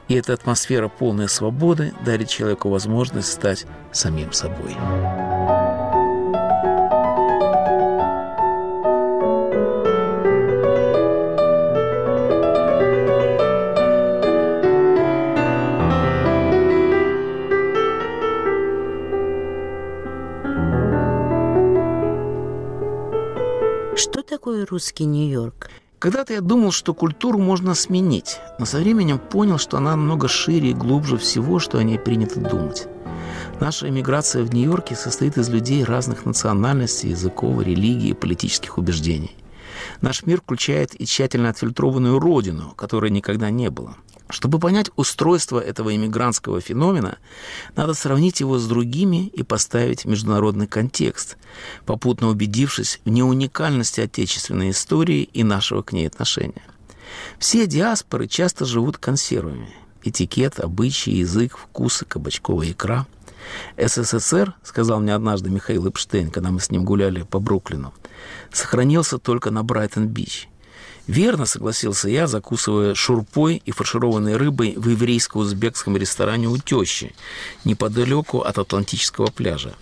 И 0.08 0.14
эта 0.14 0.34
атмосфера 0.34 0.88
полной 0.88 1.28
свободы 1.28 1.92
дарит 2.04 2.28
человеку 2.28 2.68
возможность 2.68 3.32
стать 3.32 3.66
самим 3.92 4.32
собой. 4.32 4.76
Такое 24.22 24.66
русский 24.66 25.06
Нью-Йорк? 25.06 25.70
Когда-то 25.98 26.34
я 26.34 26.42
думал, 26.42 26.70
что 26.70 26.92
культуру 26.92 27.38
можно 27.38 27.74
сменить, 27.74 28.38
но 28.58 28.66
со 28.66 28.76
временем 28.76 29.18
понял, 29.18 29.56
что 29.56 29.78
она 29.78 29.92
намного 29.92 30.28
шире 30.28 30.70
и 30.70 30.74
глубже 30.74 31.16
всего, 31.16 31.58
что 31.58 31.78
о 31.78 31.82
ней 31.82 31.98
принято 31.98 32.38
думать. 32.38 32.88
Наша 33.58 33.88
эмиграция 33.88 34.42
в 34.44 34.52
Нью-Йорке 34.52 34.94
состоит 34.94 35.38
из 35.38 35.48
людей 35.48 35.82
разных 35.82 36.26
национальностей, 36.26 37.10
языков, 37.10 37.62
религий 37.62 38.10
и 38.10 38.14
политических 38.14 38.76
убеждений. 38.76 39.34
Наш 40.02 40.26
мир 40.26 40.42
включает 40.42 41.00
и 41.00 41.06
тщательно 41.06 41.48
отфильтрованную 41.48 42.18
родину, 42.18 42.74
которой 42.76 43.10
никогда 43.10 43.48
не 43.48 43.70
было. 43.70 43.96
Чтобы 44.28 44.58
понять 44.58 44.90
устройство 44.96 45.60
этого 45.60 45.94
иммигрантского 45.94 46.60
феномена, 46.60 47.18
надо 47.76 47.94
сравнить 47.94 48.40
его 48.40 48.58
с 48.58 48.66
другими 48.66 49.28
и 49.28 49.44
поставить 49.44 50.04
международный 50.04 50.66
контекст, 50.66 51.36
попутно 51.84 52.28
убедившись 52.28 53.00
в 53.04 53.08
неуникальности 53.08 54.00
отечественной 54.00 54.70
истории 54.70 55.22
и 55.22 55.44
нашего 55.44 55.82
к 55.82 55.92
ней 55.92 56.08
отношения. 56.08 56.62
Все 57.38 57.66
диаспоры 57.68 58.26
часто 58.26 58.64
живут 58.64 58.98
консервами. 58.98 59.72
Этикет, 60.02 60.58
обычаи, 60.58 61.14
язык, 61.14 61.56
вкусы, 61.56 62.04
кабачковая 62.04 62.72
икра. 62.72 63.06
СССР, 63.76 64.54
сказал 64.64 65.00
мне 65.00 65.14
однажды 65.14 65.50
Михаил 65.50 65.88
Эпштейн, 65.88 66.32
когда 66.32 66.50
мы 66.50 66.58
с 66.58 66.70
ним 66.72 66.84
гуляли 66.84 67.22
по 67.22 67.38
Бруклину, 67.38 67.94
сохранился 68.52 69.18
только 69.18 69.52
на 69.52 69.62
Брайтон-Бич– 69.62 70.48
Верно, 71.06 71.46
согласился 71.46 72.08
я, 72.08 72.26
закусывая 72.26 72.94
шурпой 72.94 73.62
и 73.64 73.70
фаршированной 73.70 74.36
рыбой 74.36 74.74
в 74.76 74.88
еврейско-узбекском 74.88 75.96
ресторане 75.96 76.48
у 76.48 76.58
тещи, 76.58 77.14
неподалеку 77.64 78.40
от 78.40 78.58
Атлантического 78.58 79.26
пляжа. 79.26 79.74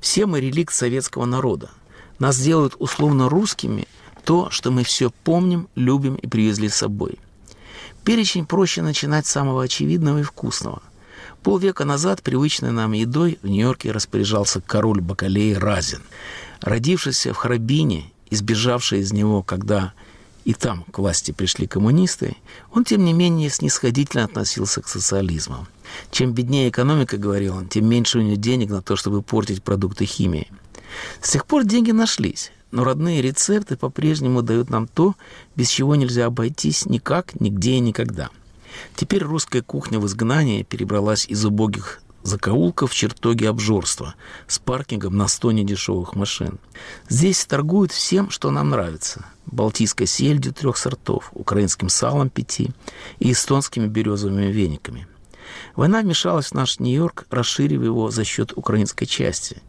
Все 0.00 0.26
мы 0.26 0.40
реликт 0.40 0.74
советского 0.74 1.24
народа. 1.24 1.70
Нас 2.18 2.38
делают 2.38 2.74
условно 2.78 3.28
русскими 3.28 3.86
то, 4.24 4.50
что 4.50 4.72
мы 4.72 4.82
все 4.82 5.10
помним, 5.22 5.68
любим 5.76 6.16
и 6.16 6.26
привезли 6.26 6.68
с 6.68 6.74
собой. 6.74 7.20
Перечень 8.04 8.44
проще 8.44 8.82
начинать 8.82 9.26
с 9.26 9.30
самого 9.30 9.62
очевидного 9.62 10.20
и 10.20 10.22
вкусного. 10.22 10.82
Полвека 11.44 11.84
назад 11.84 12.22
привычной 12.22 12.72
нам 12.72 12.90
едой 12.90 13.38
в 13.42 13.46
Нью-Йорке 13.46 13.92
распоряжался 13.92 14.60
король 14.60 15.00
Бакалей 15.00 15.56
Разин. 15.56 16.02
Родившийся 16.60 17.32
в 17.32 17.36
Харабине, 17.36 18.12
избежавший 18.30 19.00
из 19.00 19.12
него, 19.12 19.44
когда 19.44 19.92
и 20.46 20.54
там 20.54 20.84
к 20.92 20.98
власти 20.98 21.32
пришли 21.32 21.66
коммунисты, 21.66 22.36
он, 22.72 22.84
тем 22.84 23.04
не 23.04 23.12
менее, 23.12 23.50
снисходительно 23.50 24.22
относился 24.22 24.80
к 24.80 24.86
социализму. 24.86 25.66
Чем 26.12 26.34
беднее 26.34 26.68
экономика, 26.68 27.16
говорил 27.16 27.56
он, 27.56 27.66
тем 27.66 27.88
меньше 27.88 28.20
у 28.20 28.22
него 28.22 28.36
денег 28.36 28.70
на 28.70 28.80
то, 28.80 28.94
чтобы 28.94 29.22
портить 29.22 29.64
продукты 29.64 30.04
химии. 30.04 30.48
С 31.20 31.30
тех 31.32 31.46
пор 31.46 31.64
деньги 31.64 31.90
нашлись, 31.90 32.52
но 32.70 32.84
родные 32.84 33.22
рецепты 33.22 33.76
по-прежнему 33.76 34.40
дают 34.40 34.70
нам 34.70 34.86
то, 34.86 35.16
без 35.56 35.68
чего 35.68 35.96
нельзя 35.96 36.26
обойтись 36.26 36.86
никак, 36.86 37.40
нигде 37.40 37.72
и 37.72 37.80
никогда. 37.80 38.30
Теперь 38.94 39.24
русская 39.24 39.62
кухня 39.62 39.98
в 39.98 40.06
изгнании 40.06 40.62
перебралась 40.62 41.26
из 41.26 41.44
убогих 41.44 42.00
закоулков 42.22 42.94
чертоги 42.94 43.46
обжорства 43.46 44.14
с 44.46 44.60
паркингом 44.60 45.16
на 45.16 45.26
сто 45.26 45.50
недешевых 45.50 46.14
машин. 46.14 46.60
Здесь 47.08 47.44
торгуют 47.46 47.90
всем, 47.90 48.30
что 48.30 48.52
нам 48.52 48.70
нравится. 48.70 49.24
Балтийской 49.46 50.06
сельдью 50.06 50.52
трех 50.52 50.76
сортов, 50.76 51.30
украинским 51.32 51.88
салом 51.88 52.30
пяти 52.30 52.70
и 53.18 53.32
эстонскими 53.32 53.86
березовыми 53.86 54.46
вениками. 54.46 55.06
Война 55.74 56.00
вмешалась 56.00 56.46
в 56.46 56.54
наш 56.54 56.78
Нью-Йорк, 56.80 57.26
расширив 57.30 57.82
его 57.82 58.10
за 58.10 58.24
счет 58.24 58.52
украинской 58.56 59.06
части. 59.06 59.62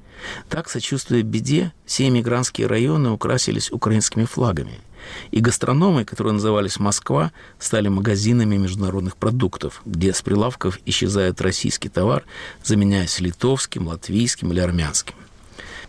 Так, 0.49 0.69
сочувствуя 0.69 1.21
беде, 1.21 1.71
все 1.85 2.07
эмигрантские 2.07 2.67
районы 2.67 3.11
украсились 3.11 3.71
украинскими 3.71 4.25
флагами– 4.25 4.79
и 5.31 5.39
гастрономы, 5.39 6.05
которые 6.05 6.33
назывались 6.33 6.79
«Москва», 6.79 7.31
стали 7.59 7.87
магазинами 7.87 8.57
международных 8.57 9.17
продуктов, 9.17 9.81
где 9.85 10.13
с 10.13 10.21
прилавков 10.21 10.79
исчезает 10.85 11.41
российский 11.41 11.89
товар, 11.89 12.23
заменяясь 12.63 13.19
литовским, 13.19 13.87
латвийским 13.87 14.51
или 14.51 14.59
армянским. 14.59 15.15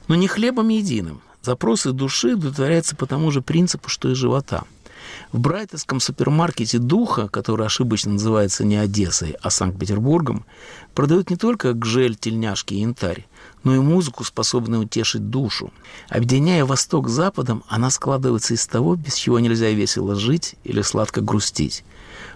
Но 0.06 0.14
не 0.14 0.28
хлебом 0.28 0.68
единым. 0.68 1.20
Запросы 1.48 1.92
души 1.92 2.34
удовлетворяются 2.34 2.94
по 2.94 3.06
тому 3.06 3.30
же 3.30 3.40
принципу, 3.40 3.88
что 3.88 4.10
и 4.10 4.14
живота. 4.14 4.64
В 5.32 5.38
брайтовском 5.38 5.98
супермаркете 5.98 6.76
«Духа», 6.78 7.26
который 7.26 7.64
ошибочно 7.64 8.12
называется 8.12 8.66
не 8.66 8.76
Одессой, 8.76 9.34
а 9.40 9.48
Санкт-Петербургом, 9.48 10.44
продают 10.94 11.30
не 11.30 11.36
только 11.36 11.72
гжель, 11.72 12.16
тельняшки 12.16 12.74
и 12.74 12.80
янтарь, 12.80 13.26
но 13.64 13.74
и 13.74 13.78
музыку, 13.78 14.24
способную 14.24 14.82
утешить 14.82 15.30
душу. 15.30 15.72
Объединяя 16.10 16.66
Восток 16.66 17.08
с 17.08 17.12
Западом, 17.12 17.64
она 17.66 17.88
складывается 17.88 18.52
из 18.52 18.66
того, 18.66 18.96
без 18.96 19.14
чего 19.14 19.38
нельзя 19.38 19.70
весело 19.70 20.16
жить 20.16 20.56
или 20.64 20.82
сладко 20.82 21.22
грустить. 21.22 21.82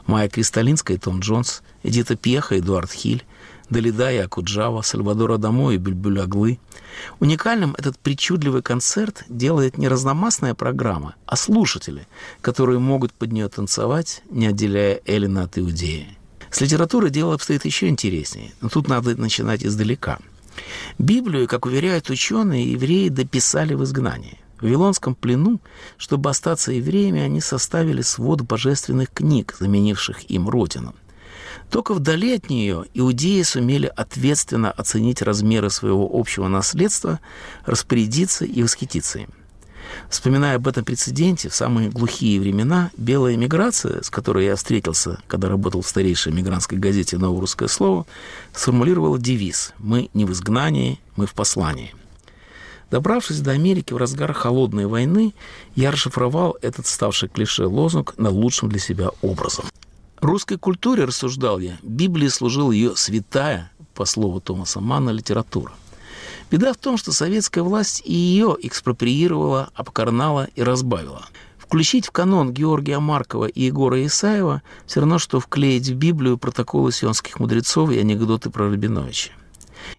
Майя 0.06 0.30
Кристалинская 0.30 0.96
Том 0.96 1.20
Джонс, 1.20 1.60
Эдита 1.82 2.16
Пьеха, 2.16 2.58
Эдуард 2.58 2.90
Хиль, 2.90 3.26
Далида 3.72 4.12
и 4.12 4.18
Акуджава, 4.18 4.82
Сальвадора 4.82 5.38
Дамо 5.38 5.72
и 5.72 5.78
Бюльбюль 5.78 6.20
Аглы. 6.20 6.60
Уникальным 7.18 7.74
этот 7.76 7.98
причудливый 7.98 8.62
концерт 8.62 9.24
делает 9.28 9.78
не 9.78 9.88
разномастная 9.88 10.54
программа, 10.54 11.16
а 11.26 11.36
слушатели, 11.36 12.06
которые 12.40 12.78
могут 12.78 13.12
под 13.12 13.32
нее 13.32 13.48
танцевать, 13.48 14.22
не 14.30 14.46
отделяя 14.46 15.00
Эллина 15.06 15.42
от 15.42 15.58
Иудеи. 15.58 16.16
С 16.50 16.60
литературой 16.60 17.10
дело 17.10 17.34
обстоит 17.34 17.64
еще 17.64 17.88
интереснее, 17.88 18.52
но 18.60 18.68
тут 18.68 18.86
надо 18.86 19.16
начинать 19.16 19.64
издалека– 19.64 20.18
Библию, 20.98 21.48
как 21.48 21.66
уверяют 21.66 22.10
ученые, 22.10 22.72
евреи 22.72 23.08
дописали 23.08 23.74
в 23.74 23.84
изгнании. 23.84 24.38
В 24.58 24.62
Вавилонском 24.62 25.14
плену, 25.14 25.60
чтобы 25.96 26.30
остаться 26.30 26.72
евреями, 26.72 27.20
они 27.20 27.40
составили 27.40 28.02
свод 28.02 28.42
божественных 28.42 29.10
книг, 29.10 29.56
заменивших 29.58 30.30
им 30.30 30.48
родину. 30.48 30.94
Только 31.70 31.94
вдали 31.94 32.34
от 32.34 32.50
нее 32.50 32.84
иудеи 32.94 33.42
сумели 33.42 33.90
ответственно 33.94 34.70
оценить 34.70 35.22
размеры 35.22 35.70
своего 35.70 36.08
общего 36.12 36.48
наследства, 36.48 37.20
распорядиться 37.64 38.44
и 38.44 38.62
восхититься 38.62 39.20
им. 39.20 39.30
Вспоминая 40.08 40.56
об 40.56 40.68
этом 40.68 40.84
прецеденте, 40.84 41.48
в 41.48 41.54
самые 41.54 41.90
глухие 41.90 42.40
времена 42.40 42.90
белая 42.96 43.36
миграция, 43.36 44.02
с 44.02 44.10
которой 44.10 44.46
я 44.46 44.56
встретился, 44.56 45.20
когда 45.26 45.48
работал 45.48 45.82
в 45.82 45.88
старейшей 45.88 46.32
мигрантской 46.32 46.78
газете 46.78 47.18
«Новое 47.18 47.40
русское 47.40 47.68
слово», 47.68 48.06
сформулировала 48.54 49.18
девиз 49.18 49.72
«Мы 49.78 50.10
не 50.14 50.24
в 50.24 50.32
изгнании, 50.32 51.00
мы 51.16 51.26
в 51.26 51.34
послании». 51.34 51.94
Добравшись 52.90 53.40
до 53.40 53.52
Америки 53.52 53.94
в 53.94 53.96
разгар 53.96 54.34
холодной 54.34 54.84
войны, 54.84 55.32
я 55.74 55.90
расшифровал 55.90 56.58
этот 56.60 56.86
ставший 56.86 57.30
клише 57.30 57.64
лозунг 57.64 58.14
на 58.18 58.28
лучшем 58.28 58.68
для 58.68 58.78
себя 58.78 59.10
образом. 59.22 59.64
Русской 60.22 60.56
культуре, 60.56 61.04
рассуждал 61.04 61.58
я, 61.58 61.78
Библии 61.82 62.28
служила 62.28 62.70
ее 62.70 62.94
святая, 62.94 63.72
по 63.92 64.04
слову 64.04 64.40
Томаса 64.40 64.80
Манна, 64.80 65.10
литература. 65.10 65.72
Беда 66.48 66.72
в 66.72 66.76
том, 66.76 66.96
что 66.96 67.10
советская 67.10 67.64
власть 67.64 68.02
и 68.04 68.12
ее 68.12 68.56
экспроприировала, 68.62 69.70
обкарнала 69.74 70.46
и 70.54 70.62
разбавила. 70.62 71.26
Включить 71.58 72.06
в 72.06 72.12
канон 72.12 72.52
Георгия 72.52 73.00
Маркова 73.00 73.46
и 73.46 73.62
Егора 73.64 74.06
Исаева 74.06 74.62
все 74.86 75.00
равно, 75.00 75.18
что 75.18 75.40
вклеить 75.40 75.88
в 75.88 75.94
Библию 75.96 76.38
протоколы 76.38 76.92
сионских 76.92 77.40
мудрецов 77.40 77.90
и 77.90 77.98
анекдоты 77.98 78.48
про 78.48 78.70
Рабиновича. 78.70 79.32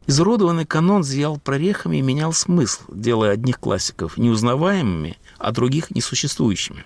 Изуродованный 0.08 0.66
канон 0.66 1.04
зиял 1.04 1.38
прорехами 1.38 1.98
и 1.98 2.02
менял 2.02 2.32
смысл, 2.32 2.84
делая 2.88 3.32
одних 3.32 3.60
классиков 3.60 4.18
неузнаваемыми, 4.18 5.18
а 5.38 5.52
других 5.52 5.92
несуществующими. 5.92 6.86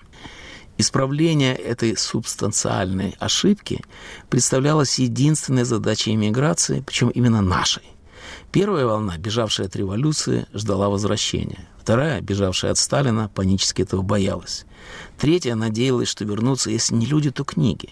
Исправление 0.80 1.56
этой 1.56 1.96
субстанциальной 1.96 3.16
ошибки 3.18 3.84
представлялось 4.30 5.00
единственной 5.00 5.64
задачей 5.64 6.14
иммиграции, 6.14 6.84
причем 6.86 7.08
именно 7.08 7.42
нашей. 7.42 7.82
Первая 8.52 8.86
волна, 8.86 9.18
бежавшая 9.18 9.66
от 9.66 9.74
революции, 9.74 10.46
ждала 10.54 10.88
возвращения. 10.88 11.68
Вторая, 11.80 12.20
бежавшая 12.20 12.70
от 12.70 12.78
Сталина, 12.78 13.28
панически 13.34 13.82
этого 13.82 14.02
боялась. 14.02 14.66
Третья 15.18 15.56
надеялась, 15.56 16.08
что 16.08 16.24
вернутся, 16.24 16.70
если 16.70 16.94
не 16.94 17.06
люди, 17.06 17.32
то 17.32 17.42
книги. 17.42 17.90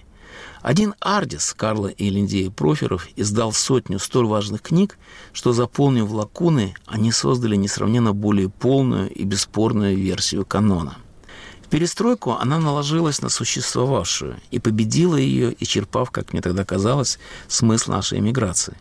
Один 0.63 0.95
Ардис 1.01 1.55
Карла 1.55 1.89
и 1.89 2.09
Линдея 2.09 2.51
Проферов 2.51 3.09
издал 3.17 3.53
сотню 3.53 3.99
столь 3.99 4.27
важных 4.27 4.63
книг, 4.63 4.97
что, 5.33 5.53
заполнив 5.53 6.09
лакуны, 6.09 6.77
они 6.87 7.11
создали 7.11 7.57
несравненно 7.57 8.13
более 8.13 8.49
полную 8.49 9.11
и 9.11 9.25
бесспорную 9.25 9.97
версию 9.97 10.45
канона. 10.47 10.99
Перестройку 11.71 12.33
она 12.33 12.59
наложилась 12.59 13.21
на 13.21 13.29
существовавшую 13.29 14.37
и 14.51 14.59
победила 14.59 15.17
ее, 15.17 15.55
исчерпав, 15.59 16.11
как 16.11 16.33
мне 16.33 16.43
тогда 16.43 16.65
казалось, 16.65 17.19
смысл 17.49 17.93
нашей 17.93 18.19
эмиграции. 18.19 18.77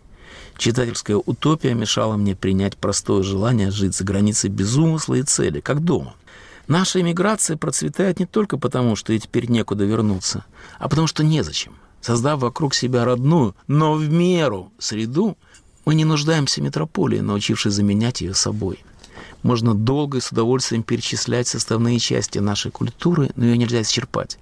Читательская 0.57 1.17
утопия 1.17 1.73
мешала 1.73 2.15
мне 2.15 2.35
принять 2.35 2.77
простое 2.77 3.23
желание 3.23 3.71
жить 3.71 3.95
за 3.95 4.03
границей 4.03 4.49
без 4.49 4.75
умысла 4.75 5.15
и 5.15 5.23
цели, 5.23 5.59
как 5.59 5.83
дома– 5.83 6.15
Наша 6.67 7.01
эмиграция 7.01 7.57
процветает 7.57 8.19
не 8.19 8.25
только 8.25 8.57
потому, 8.57 8.95
что 8.95 9.13
ей 9.13 9.19
теперь 9.19 9.49
некуда 9.49 9.85
вернуться, 9.85 10.45
а 10.79 10.89
потому 10.89 11.07
что 11.07 11.23
незачем. 11.23 11.75
Создав 12.01 12.39
вокруг 12.39 12.73
себя 12.73 13.05
родную, 13.05 13.55
но 13.67 13.93
в 13.93 14.09
меру 14.09 14.71
среду, 14.79 15.37
мы 15.85 15.95
не 15.95 16.05
нуждаемся 16.05 16.61
в 16.61 16.63
метрополии, 16.63 17.19
научившись 17.19 17.73
заменять 17.73 18.21
ее 18.21 18.33
собой. 18.33 18.83
Можно 19.45 19.75
долго 19.75 20.17
и 20.17 20.21
с 20.21 20.31
удовольствием 20.31 20.81
перечислять 20.81 21.47
составные 21.47 21.99
части 21.99 22.39
нашей 22.39 22.71
культуры, 22.71 23.29
но 23.35 23.45
ее 23.45 23.59
нельзя 23.59 23.83
исчерпать. 23.83 24.39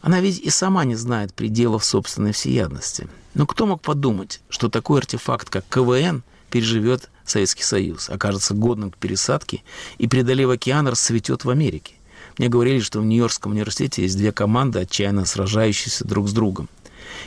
Она 0.00 0.22
ведь 0.22 0.38
и 0.38 0.48
сама 0.48 0.86
не 0.86 0.94
знает 0.94 1.34
пределов 1.34 1.84
собственной 1.84 2.32
всеядности. 2.32 3.08
Но 3.34 3.46
кто 3.46 3.66
мог 3.66 3.82
подумать, 3.82 4.40
что 4.48 4.70
такой 4.70 5.00
артефакт, 5.00 5.50
как 5.50 5.66
КВН, 5.68 6.22
переживет 6.48 7.10
Советский 7.26 7.62
Союз, 7.62 8.08
окажется 8.08 8.54
годным 8.54 8.90
к 8.90 8.96
пересадке 8.96 9.62
и, 9.98 10.08
преодолев 10.08 10.48
океан, 10.48 10.88
расцветет 10.88 11.44
в 11.44 11.50
Америке. 11.50 11.96
Мне 12.38 12.48
говорили, 12.48 12.80
что 12.80 13.00
в 13.00 13.04
Нью-Йоркском 13.04 13.52
университете 13.52 14.00
есть 14.00 14.16
две 14.16 14.32
команды, 14.32 14.78
отчаянно 14.78 15.26
сражающиеся 15.26 16.06
друг 16.06 16.26
с 16.30 16.32
другом. 16.32 16.70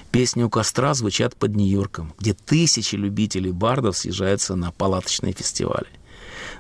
Песни 0.10 0.42
у 0.42 0.50
костра 0.50 0.96
звучат 0.96 1.36
под 1.36 1.56
Нью-Йорком, 1.56 2.16
где 2.18 2.34
тысячи 2.34 2.96
любителей 2.96 3.52
бардов 3.52 3.96
съезжаются 3.96 4.56
на 4.56 4.72
палаточные 4.72 5.34
фестивали. 5.34 5.86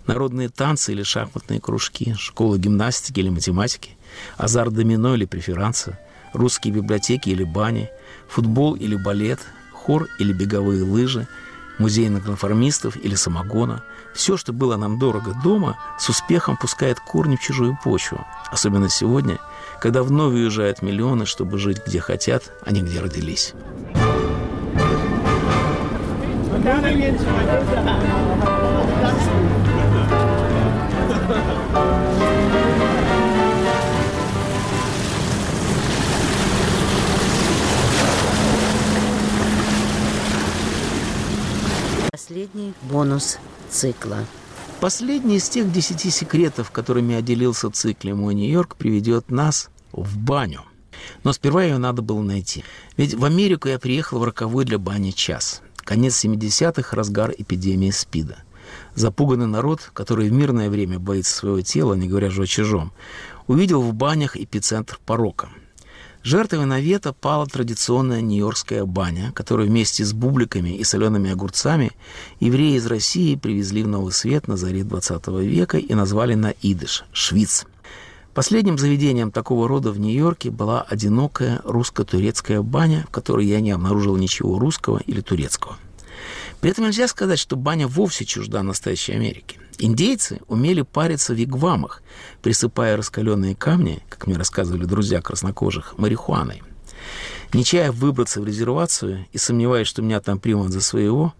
Народные 0.07 0.49
танцы 0.49 0.91
или 0.91 1.03
шахматные 1.03 1.59
кружки, 1.59 2.13
школы 2.17 2.57
гимнастики 2.59 3.19
или 3.19 3.29
математики, 3.29 3.91
азарт 4.37 4.73
домино 4.73 5.15
или 5.15 5.25
преферанса, 5.25 5.99
русские 6.33 6.73
библиотеки 6.73 7.29
или 7.29 7.43
бани, 7.43 7.89
футбол 8.27 8.75
или 8.75 8.95
балет, 8.95 9.39
хор 9.71 10.07
или 10.19 10.33
беговые 10.33 10.83
лыжи– 10.83 11.27
музейных 11.79 12.25
конформистов 12.25 12.95
или 12.97 13.15
самогона. 13.15 13.83
Все, 14.13 14.37
что 14.37 14.53
было 14.53 14.77
нам 14.77 14.99
дорого 14.99 15.33
дома, 15.43 15.77
с 15.99 16.09
успехом 16.09 16.57
пускает 16.57 16.99
корни 16.99 17.35
в 17.35 17.41
чужую 17.41 17.77
почву. 17.83 18.25
Особенно 18.51 18.89
сегодня, 18.89 19.39
когда 19.81 20.03
вновь 20.03 20.33
уезжают 20.33 20.81
миллионы, 20.81 21.25
чтобы 21.25 21.57
жить 21.57 21.81
где 21.85 21.99
хотят, 21.99 22.51
а 22.65 22.71
не 22.71 22.81
где 22.81 22.99
родились. 23.01 23.53
Последний 42.27 42.73
бонус 42.81 43.37
цикла. 43.69 44.25
Последний 44.81 45.35
из 45.35 45.47
тех 45.47 45.71
десяти 45.71 46.09
секретов, 46.09 46.71
которыми 46.71 47.13
отделился 47.13 47.69
цикле 47.69 48.15
«Мой 48.15 48.33
Нью-Йорк», 48.33 48.77
приведет 48.77 49.29
нас 49.29 49.69
в 49.91 50.17
баню. 50.17 50.61
Но 51.23 51.33
сперва 51.33 51.63
ее 51.63 51.77
надо 51.77 52.01
было 52.01 52.23
найти. 52.23 52.63
Ведь 52.97 53.13
в 53.13 53.23
Америку 53.25 53.67
я 53.67 53.77
приехал 53.77 54.17
в 54.17 54.23
роковой 54.23 54.65
для 54.65 54.79
бани 54.79 55.11
час. 55.11 55.61
Конец 55.75 56.25
70-х, 56.25 56.95
разгар 56.95 57.31
эпидемии 57.37 57.91
СПИДа. 57.91 58.39
Запуганный 58.95 59.45
народ, 59.45 59.91
который 59.93 60.27
в 60.27 60.33
мирное 60.33 60.71
время 60.71 60.97
боится 60.97 61.35
своего 61.35 61.61
тела, 61.61 61.93
не 61.93 62.07
говоря 62.07 62.31
же 62.31 62.41
о 62.41 62.47
чужом, 62.47 62.91
увидел 63.45 63.83
в 63.83 63.93
банях 63.93 64.35
эпицентр 64.35 64.99
порока– 65.05 65.49
Жертвой 66.25 66.65
навета 66.65 67.13
пала 67.13 67.45
традиционная 67.45 68.19
нью-йоркская 68.19 68.83
баня, 68.85 69.31
которую 69.33 69.69
вместе 69.69 70.03
с 70.03 70.11
бубликами 70.11 70.71
и 70.71 70.83
солеными 70.83 71.29
огурцами 71.29 71.91
евреи 72.39 72.77
из 72.77 72.87
России 72.87 73.35
привезли 73.35 73.83
в 73.83 73.87
Новый 73.87 74.11
Свет 74.11 74.47
на 74.47 74.57
заре 74.57 74.81
XX 74.81 75.45
века 75.45 75.77
и 75.77 75.93
назвали 75.93 76.33
на 76.33 76.51
идыш– 76.63 77.05
Швиц. 77.13 77.67
Последним 78.33 78.79
заведением 78.79 79.29
такого 79.29 79.67
рода 79.67 79.91
в 79.91 79.99
Нью-Йорке 79.99 80.49
была 80.49 80.81
одинокая 80.81 81.61
русско-турецкая 81.63 82.63
баня, 82.63 83.05
в 83.07 83.11
которой 83.11 83.45
я 83.45 83.61
не 83.61 83.69
обнаружил 83.69 84.17
ничего 84.17 84.57
русского 84.57 84.97
или 85.05 85.21
турецкого. 85.21 85.77
При 86.61 86.71
этом 86.71 86.85
нельзя 86.85 87.07
сказать, 87.07 87.39
что 87.39 87.55
баня 87.55 87.87
вовсе 87.87 88.25
чужда 88.25 88.63
настоящей 88.63 89.13
Америки. 89.13 89.59
Индейцы 89.77 90.39
умели 90.47 90.81
париться 90.81 91.33
в 91.33 91.37
вигвамах, 91.37 92.01
присыпая 92.41 92.95
раскаленные 92.97 93.55
камни, 93.55 94.01
как 94.09 94.27
мне 94.27 94.37
рассказывали 94.37 94.85
друзья 94.85 95.21
краснокожих, 95.21 95.97
марихуаной. 95.97 96.63
Нечая 97.53 97.91
выбраться 97.91 98.41
в 98.41 98.45
резервацию 98.45 99.27
и 99.31 99.37
сомневаясь, 99.37 99.87
что 99.87 100.01
меня 100.01 100.19
там 100.21 100.39
примут 100.39 100.71
за 100.71 100.81
своего, 100.81 101.33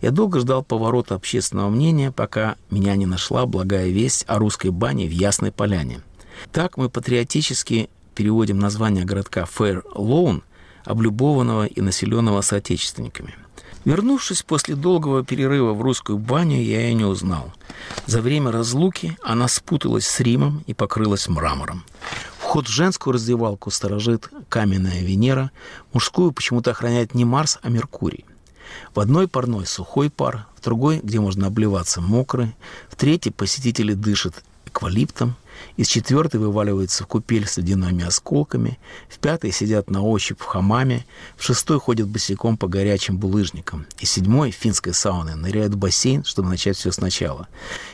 я 0.00 0.10
долго 0.10 0.40
ждал 0.40 0.62
поворота 0.62 1.14
общественного 1.14 1.70
мнения, 1.70 2.12
пока 2.12 2.56
меня 2.70 2.94
не 2.96 3.06
нашла 3.06 3.46
благая 3.46 3.88
весть 3.88 4.24
о 4.26 4.38
русской 4.38 4.70
бане 4.70 5.06
в 5.06 5.10
Ясной 5.10 5.52
Поляне. 5.52 6.02
Так 6.50 6.76
мы 6.76 6.88
патриотически 6.88 7.88
переводим 8.14 8.58
название 8.58 9.04
городка 9.04 9.44
Фэр 9.46 9.84
Лоун, 9.94 10.42
облюбованного 10.84 11.66
и 11.66 11.80
населенного 11.80 12.40
соотечественниками. 12.40 13.34
Вернувшись 13.84 14.42
после 14.42 14.76
долгого 14.76 15.24
перерыва 15.24 15.72
в 15.72 15.82
русскую 15.82 16.18
баню, 16.18 16.62
я 16.62 16.82
ее 16.82 16.94
не 16.94 17.04
узнал. 17.04 17.52
За 18.06 18.20
время 18.20 18.52
разлуки 18.52 19.16
она 19.22 19.48
спуталась 19.48 20.06
с 20.06 20.20
Римом 20.20 20.62
и 20.66 20.74
покрылась 20.74 21.28
мрамором. 21.28 21.84
Вход 22.38 22.68
в 22.68 22.70
женскую 22.70 23.14
раздевалку 23.14 23.70
сторожит 23.70 24.30
каменная 24.48 25.00
Венера, 25.00 25.50
мужскую 25.92 26.32
почему-то 26.32 26.70
охраняет 26.70 27.14
не 27.14 27.24
Марс, 27.24 27.58
а 27.62 27.70
Меркурий. 27.70 28.24
В 28.94 29.00
одной 29.00 29.26
парной 29.26 29.66
сухой 29.66 30.10
пар, 30.10 30.46
в 30.56 30.62
другой, 30.62 31.00
где 31.02 31.18
можно 31.18 31.48
обливаться, 31.48 32.00
мокрый, 32.00 32.54
в 32.88 32.96
третьей 32.96 33.32
посетители 33.32 33.94
дышат 33.94 34.44
эквалиптом, 34.66 35.34
из 35.76 35.88
четвертой 35.88 36.40
вываливаются 36.40 37.04
в 37.04 37.06
купель 37.06 37.46
с 37.46 37.56
ледяными 37.56 38.04
осколками, 38.04 38.78
в 39.08 39.18
пятой 39.18 39.52
сидят 39.52 39.90
на 39.90 40.02
ощупь 40.02 40.40
в 40.40 40.44
хамаме, 40.44 41.04
в 41.36 41.44
шестой 41.44 41.78
ходят 41.78 42.08
босиком 42.08 42.56
по 42.56 42.68
горячим 42.68 43.18
булыжникам, 43.18 43.86
и 43.98 44.06
седьмой 44.06 44.50
финской 44.50 44.94
сауне 44.94 45.34
ныряют 45.34 45.74
в 45.74 45.78
бассейн, 45.78 46.24
чтобы 46.24 46.48
начать 46.48 46.76
все 46.76 46.92
сначала. 46.92 47.48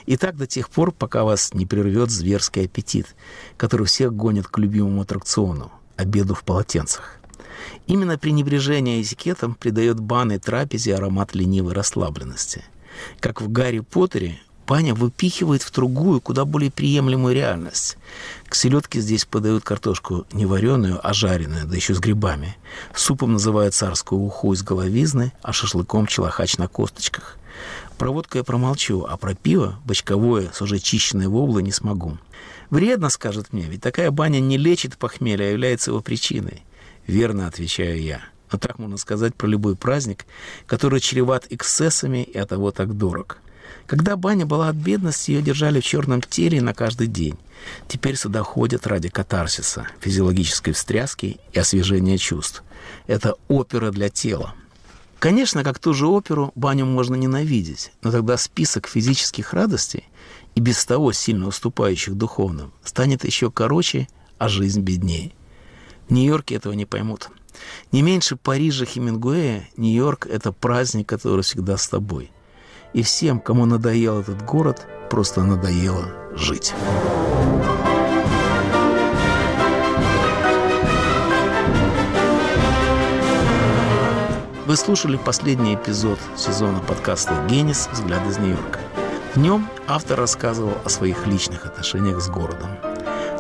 И 0.07 0.17
так 0.17 0.37
до 0.37 0.47
тех 0.47 0.71
пор, 0.71 0.93
пока 0.93 1.25
вас 1.25 1.55
не 1.55 1.67
прервет 1.67 2.11
зверский 2.11 2.65
аппетит, 2.65 3.15
который 3.57 3.87
всех 3.87 4.15
гонит 4.15 4.49
к 4.49 4.59
любимому 4.59 5.03
аттракциону– 5.03 5.73
обеду 5.99 6.35
в 6.35 6.45
полотенцах. 6.45 7.19
Именно 7.87 8.19
пренебрежение 8.19 9.03
этикетом 9.03 9.55
придает 9.55 10.01
банной 10.01 10.39
трапезе 10.39 10.95
аромат 10.95 11.35
ленивой 11.35 11.75
расслабленности. 11.75 12.65
Как 13.21 13.41
в 13.41 13.51
«Гарри 13.51 13.81
Поттере» 13.81 14.41
Паня 14.69 14.95
выпихивает 14.95 15.63
в 15.63 15.73
другую, 15.73 16.21
куда 16.21 16.45
более 16.45 16.71
приемлемую 16.71 17.35
реальность. 17.35 17.97
К 18.47 18.55
селедке 18.55 19.01
здесь 19.01 19.25
подают 19.25 19.65
картошку 19.65 20.27
не 20.31 20.45
вареную, 20.45 21.01
а 21.03 21.15
жареную, 21.15 21.67
да 21.67 21.75
еще 21.75 21.95
с 21.95 21.99
грибами. 22.01 22.55
Супом 22.95 23.33
называют 23.33 23.73
царскую 23.73 24.21
уху 24.21 24.53
из 24.53 24.63
головизны, 24.63 25.33
а 25.41 25.55
шашлыком 25.55 26.07
челохач 26.07 26.59
на 26.59 26.69
косточках. 26.69 27.39
Про 27.97 28.11
водку 28.11 28.37
я 28.37 28.45
промолчу, 28.45 29.07
а 29.09 29.17
про 29.17 29.35
пиво, 29.35 29.81
бочковое, 29.87 30.51
с 30.53 30.61
уже 30.61 30.79
чищенной 30.81 31.29
воблой, 31.29 31.63
не 31.63 31.73
смогу. 31.73 32.19
Вредно, 32.69 33.09
скажет 33.09 33.55
мне, 33.55 33.63
ведь 33.63 33.81
такая 33.81 34.11
баня 34.11 34.39
не 34.39 34.59
лечит 34.59 34.99
похмелье, 34.99 35.47
а 35.47 35.51
является 35.53 35.93
его 35.93 36.03
причиной. 36.03 36.63
Верно, 37.07 37.47
отвечаю 37.47 38.03
я. 38.03 38.21
Но 38.53 38.59
так 38.59 38.79
можно 38.79 38.99
сказать 38.99 39.35
про 39.35 39.47
любой 39.47 39.77
праздник, 39.77 40.27
который 40.67 41.01
чреват 41.01 41.47
эксцессами 41.49 42.23
и 42.23 42.37
от 42.37 42.51
того 42.51 42.71
так 42.71 42.95
дорог. 42.99 43.39
Когда 43.89 44.17
баня 44.19 44.45
была 44.45 44.69
от 44.69 44.77
бедности, 44.77 45.31
ее 45.31 45.41
держали 45.41 45.81
в 45.81 45.85
черном 45.85 46.21
теле 46.21 46.61
на 46.61 46.75
каждый 46.75 47.07
день. 47.07 47.39
Теперь 47.89 48.17
сюда 48.17 48.43
ходят 48.43 48.87
ради 48.87 49.09
катарсиса, 49.09 49.89
физиологической 50.01 50.75
встряски 50.75 51.41
и 51.55 51.59
освежения 51.59 52.19
чувств. 52.19 52.63
Это 53.07 53.37
опера 53.49 53.91
для 53.91 54.11
тела. 54.11 54.55
Конечно, 55.19 55.65
как 55.65 55.79
ту 55.79 55.95
же 55.95 56.07
оперу, 56.07 56.53
баню 56.55 56.85
можно 56.85 57.15
ненавидеть, 57.15 57.93
но 58.03 58.13
тогда 58.13 58.37
список 58.37 58.87
физических 58.87 59.55
радостей, 59.55 60.05
и 60.55 60.61
без 60.61 60.85
того 60.85 61.13
сильно 61.13 61.47
уступающих 61.47 62.15
духовным, 62.15 62.75
станет 62.85 63.25
еще 63.25 63.51
короче, 63.51 64.07
а 64.37 64.51
жизнь 64.51 64.83
беднее. 64.83 65.33
В 66.09 66.13
Нью-Йорке 66.13 66.57
этого 66.57 66.75
не 66.75 66.85
поймут. 66.85 67.31
Не 67.91 68.03
меньше 68.03 68.37
Парижа 68.37 68.85
Хемингуэя, 68.85 69.67
Нью-Йорк– 69.79 70.27
это 70.31 70.53
праздник, 70.53 71.09
который 71.09 71.41
всегда 71.41 71.79
с 71.79 71.89
тобой– 71.89 72.31
и 72.93 73.03
всем, 73.03 73.41
кому 73.41 73.67
надоел 73.67 74.21
этот 74.21 74.43
город, 74.43 74.87
просто 75.11 75.43
надоело 75.43 76.07
жить. 76.35 76.75
Вы 84.67 84.77
слушали 84.77 85.17
последний 85.17 85.77
эпизод 85.77 86.19
сезона 86.37 86.81
подкаста 86.81 87.33
«Генис. 87.49 87.89
Взгляд 87.91 88.27
из 88.29 88.39
Нью-Йорка». 88.39 88.81
В 89.35 89.39
нем 89.39 89.67
автор 89.87 90.19
рассказывал 90.19 90.75
о 90.85 90.89
своих 90.91 91.27
личных 91.27 91.65
отношениях 91.65 92.21
с 92.21 92.29
городом. 92.29 92.69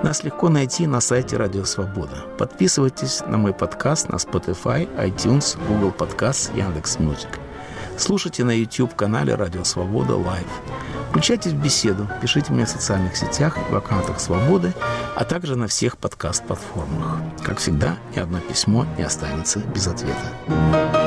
Нас 0.03 0.23
легко 0.23 0.49
найти 0.49 0.87
на 0.87 1.01
сайте 1.01 1.37
Радио 1.37 1.65
Свобода. 1.65 2.25
Подписывайтесь 2.39 3.21
на 3.27 3.37
мой 3.37 3.53
подкаст 3.53 4.09
на 4.09 4.17
Spotify, 4.17 4.89
iTunes, 4.97 5.59
Google 5.69 5.91
Podcasts, 5.91 6.57
Яндекс.Music– 6.57 7.39
Слушайте 7.99 8.45
на 8.45 8.53
YouTube-канале 8.53 9.35
«Радио 9.35 9.65
Свобода 9.65 10.15
Live». 10.15 10.47
Включайтесь 11.11 11.51
в 11.51 11.61
беседу, 11.61 12.09
пишите 12.23 12.53
мне 12.53 12.65
в 12.65 12.69
социальных 12.69 13.17
сетях, 13.17 13.59
в 13.71 13.75
аккаунтах 13.75 14.21
«Свободы», 14.21 14.73
а 15.17 15.25
также 15.25 15.57
на 15.57 15.67
всех 15.67 15.99
подкаст-платформах. 15.99 17.21
Как 17.43 17.59
всегда, 17.59 17.97
ни 18.15 18.21
одно 18.21 18.39
письмо 18.39 18.87
не 18.97 19.03
останется 19.03 19.59
без 19.59 19.89
ответа. 19.89 20.98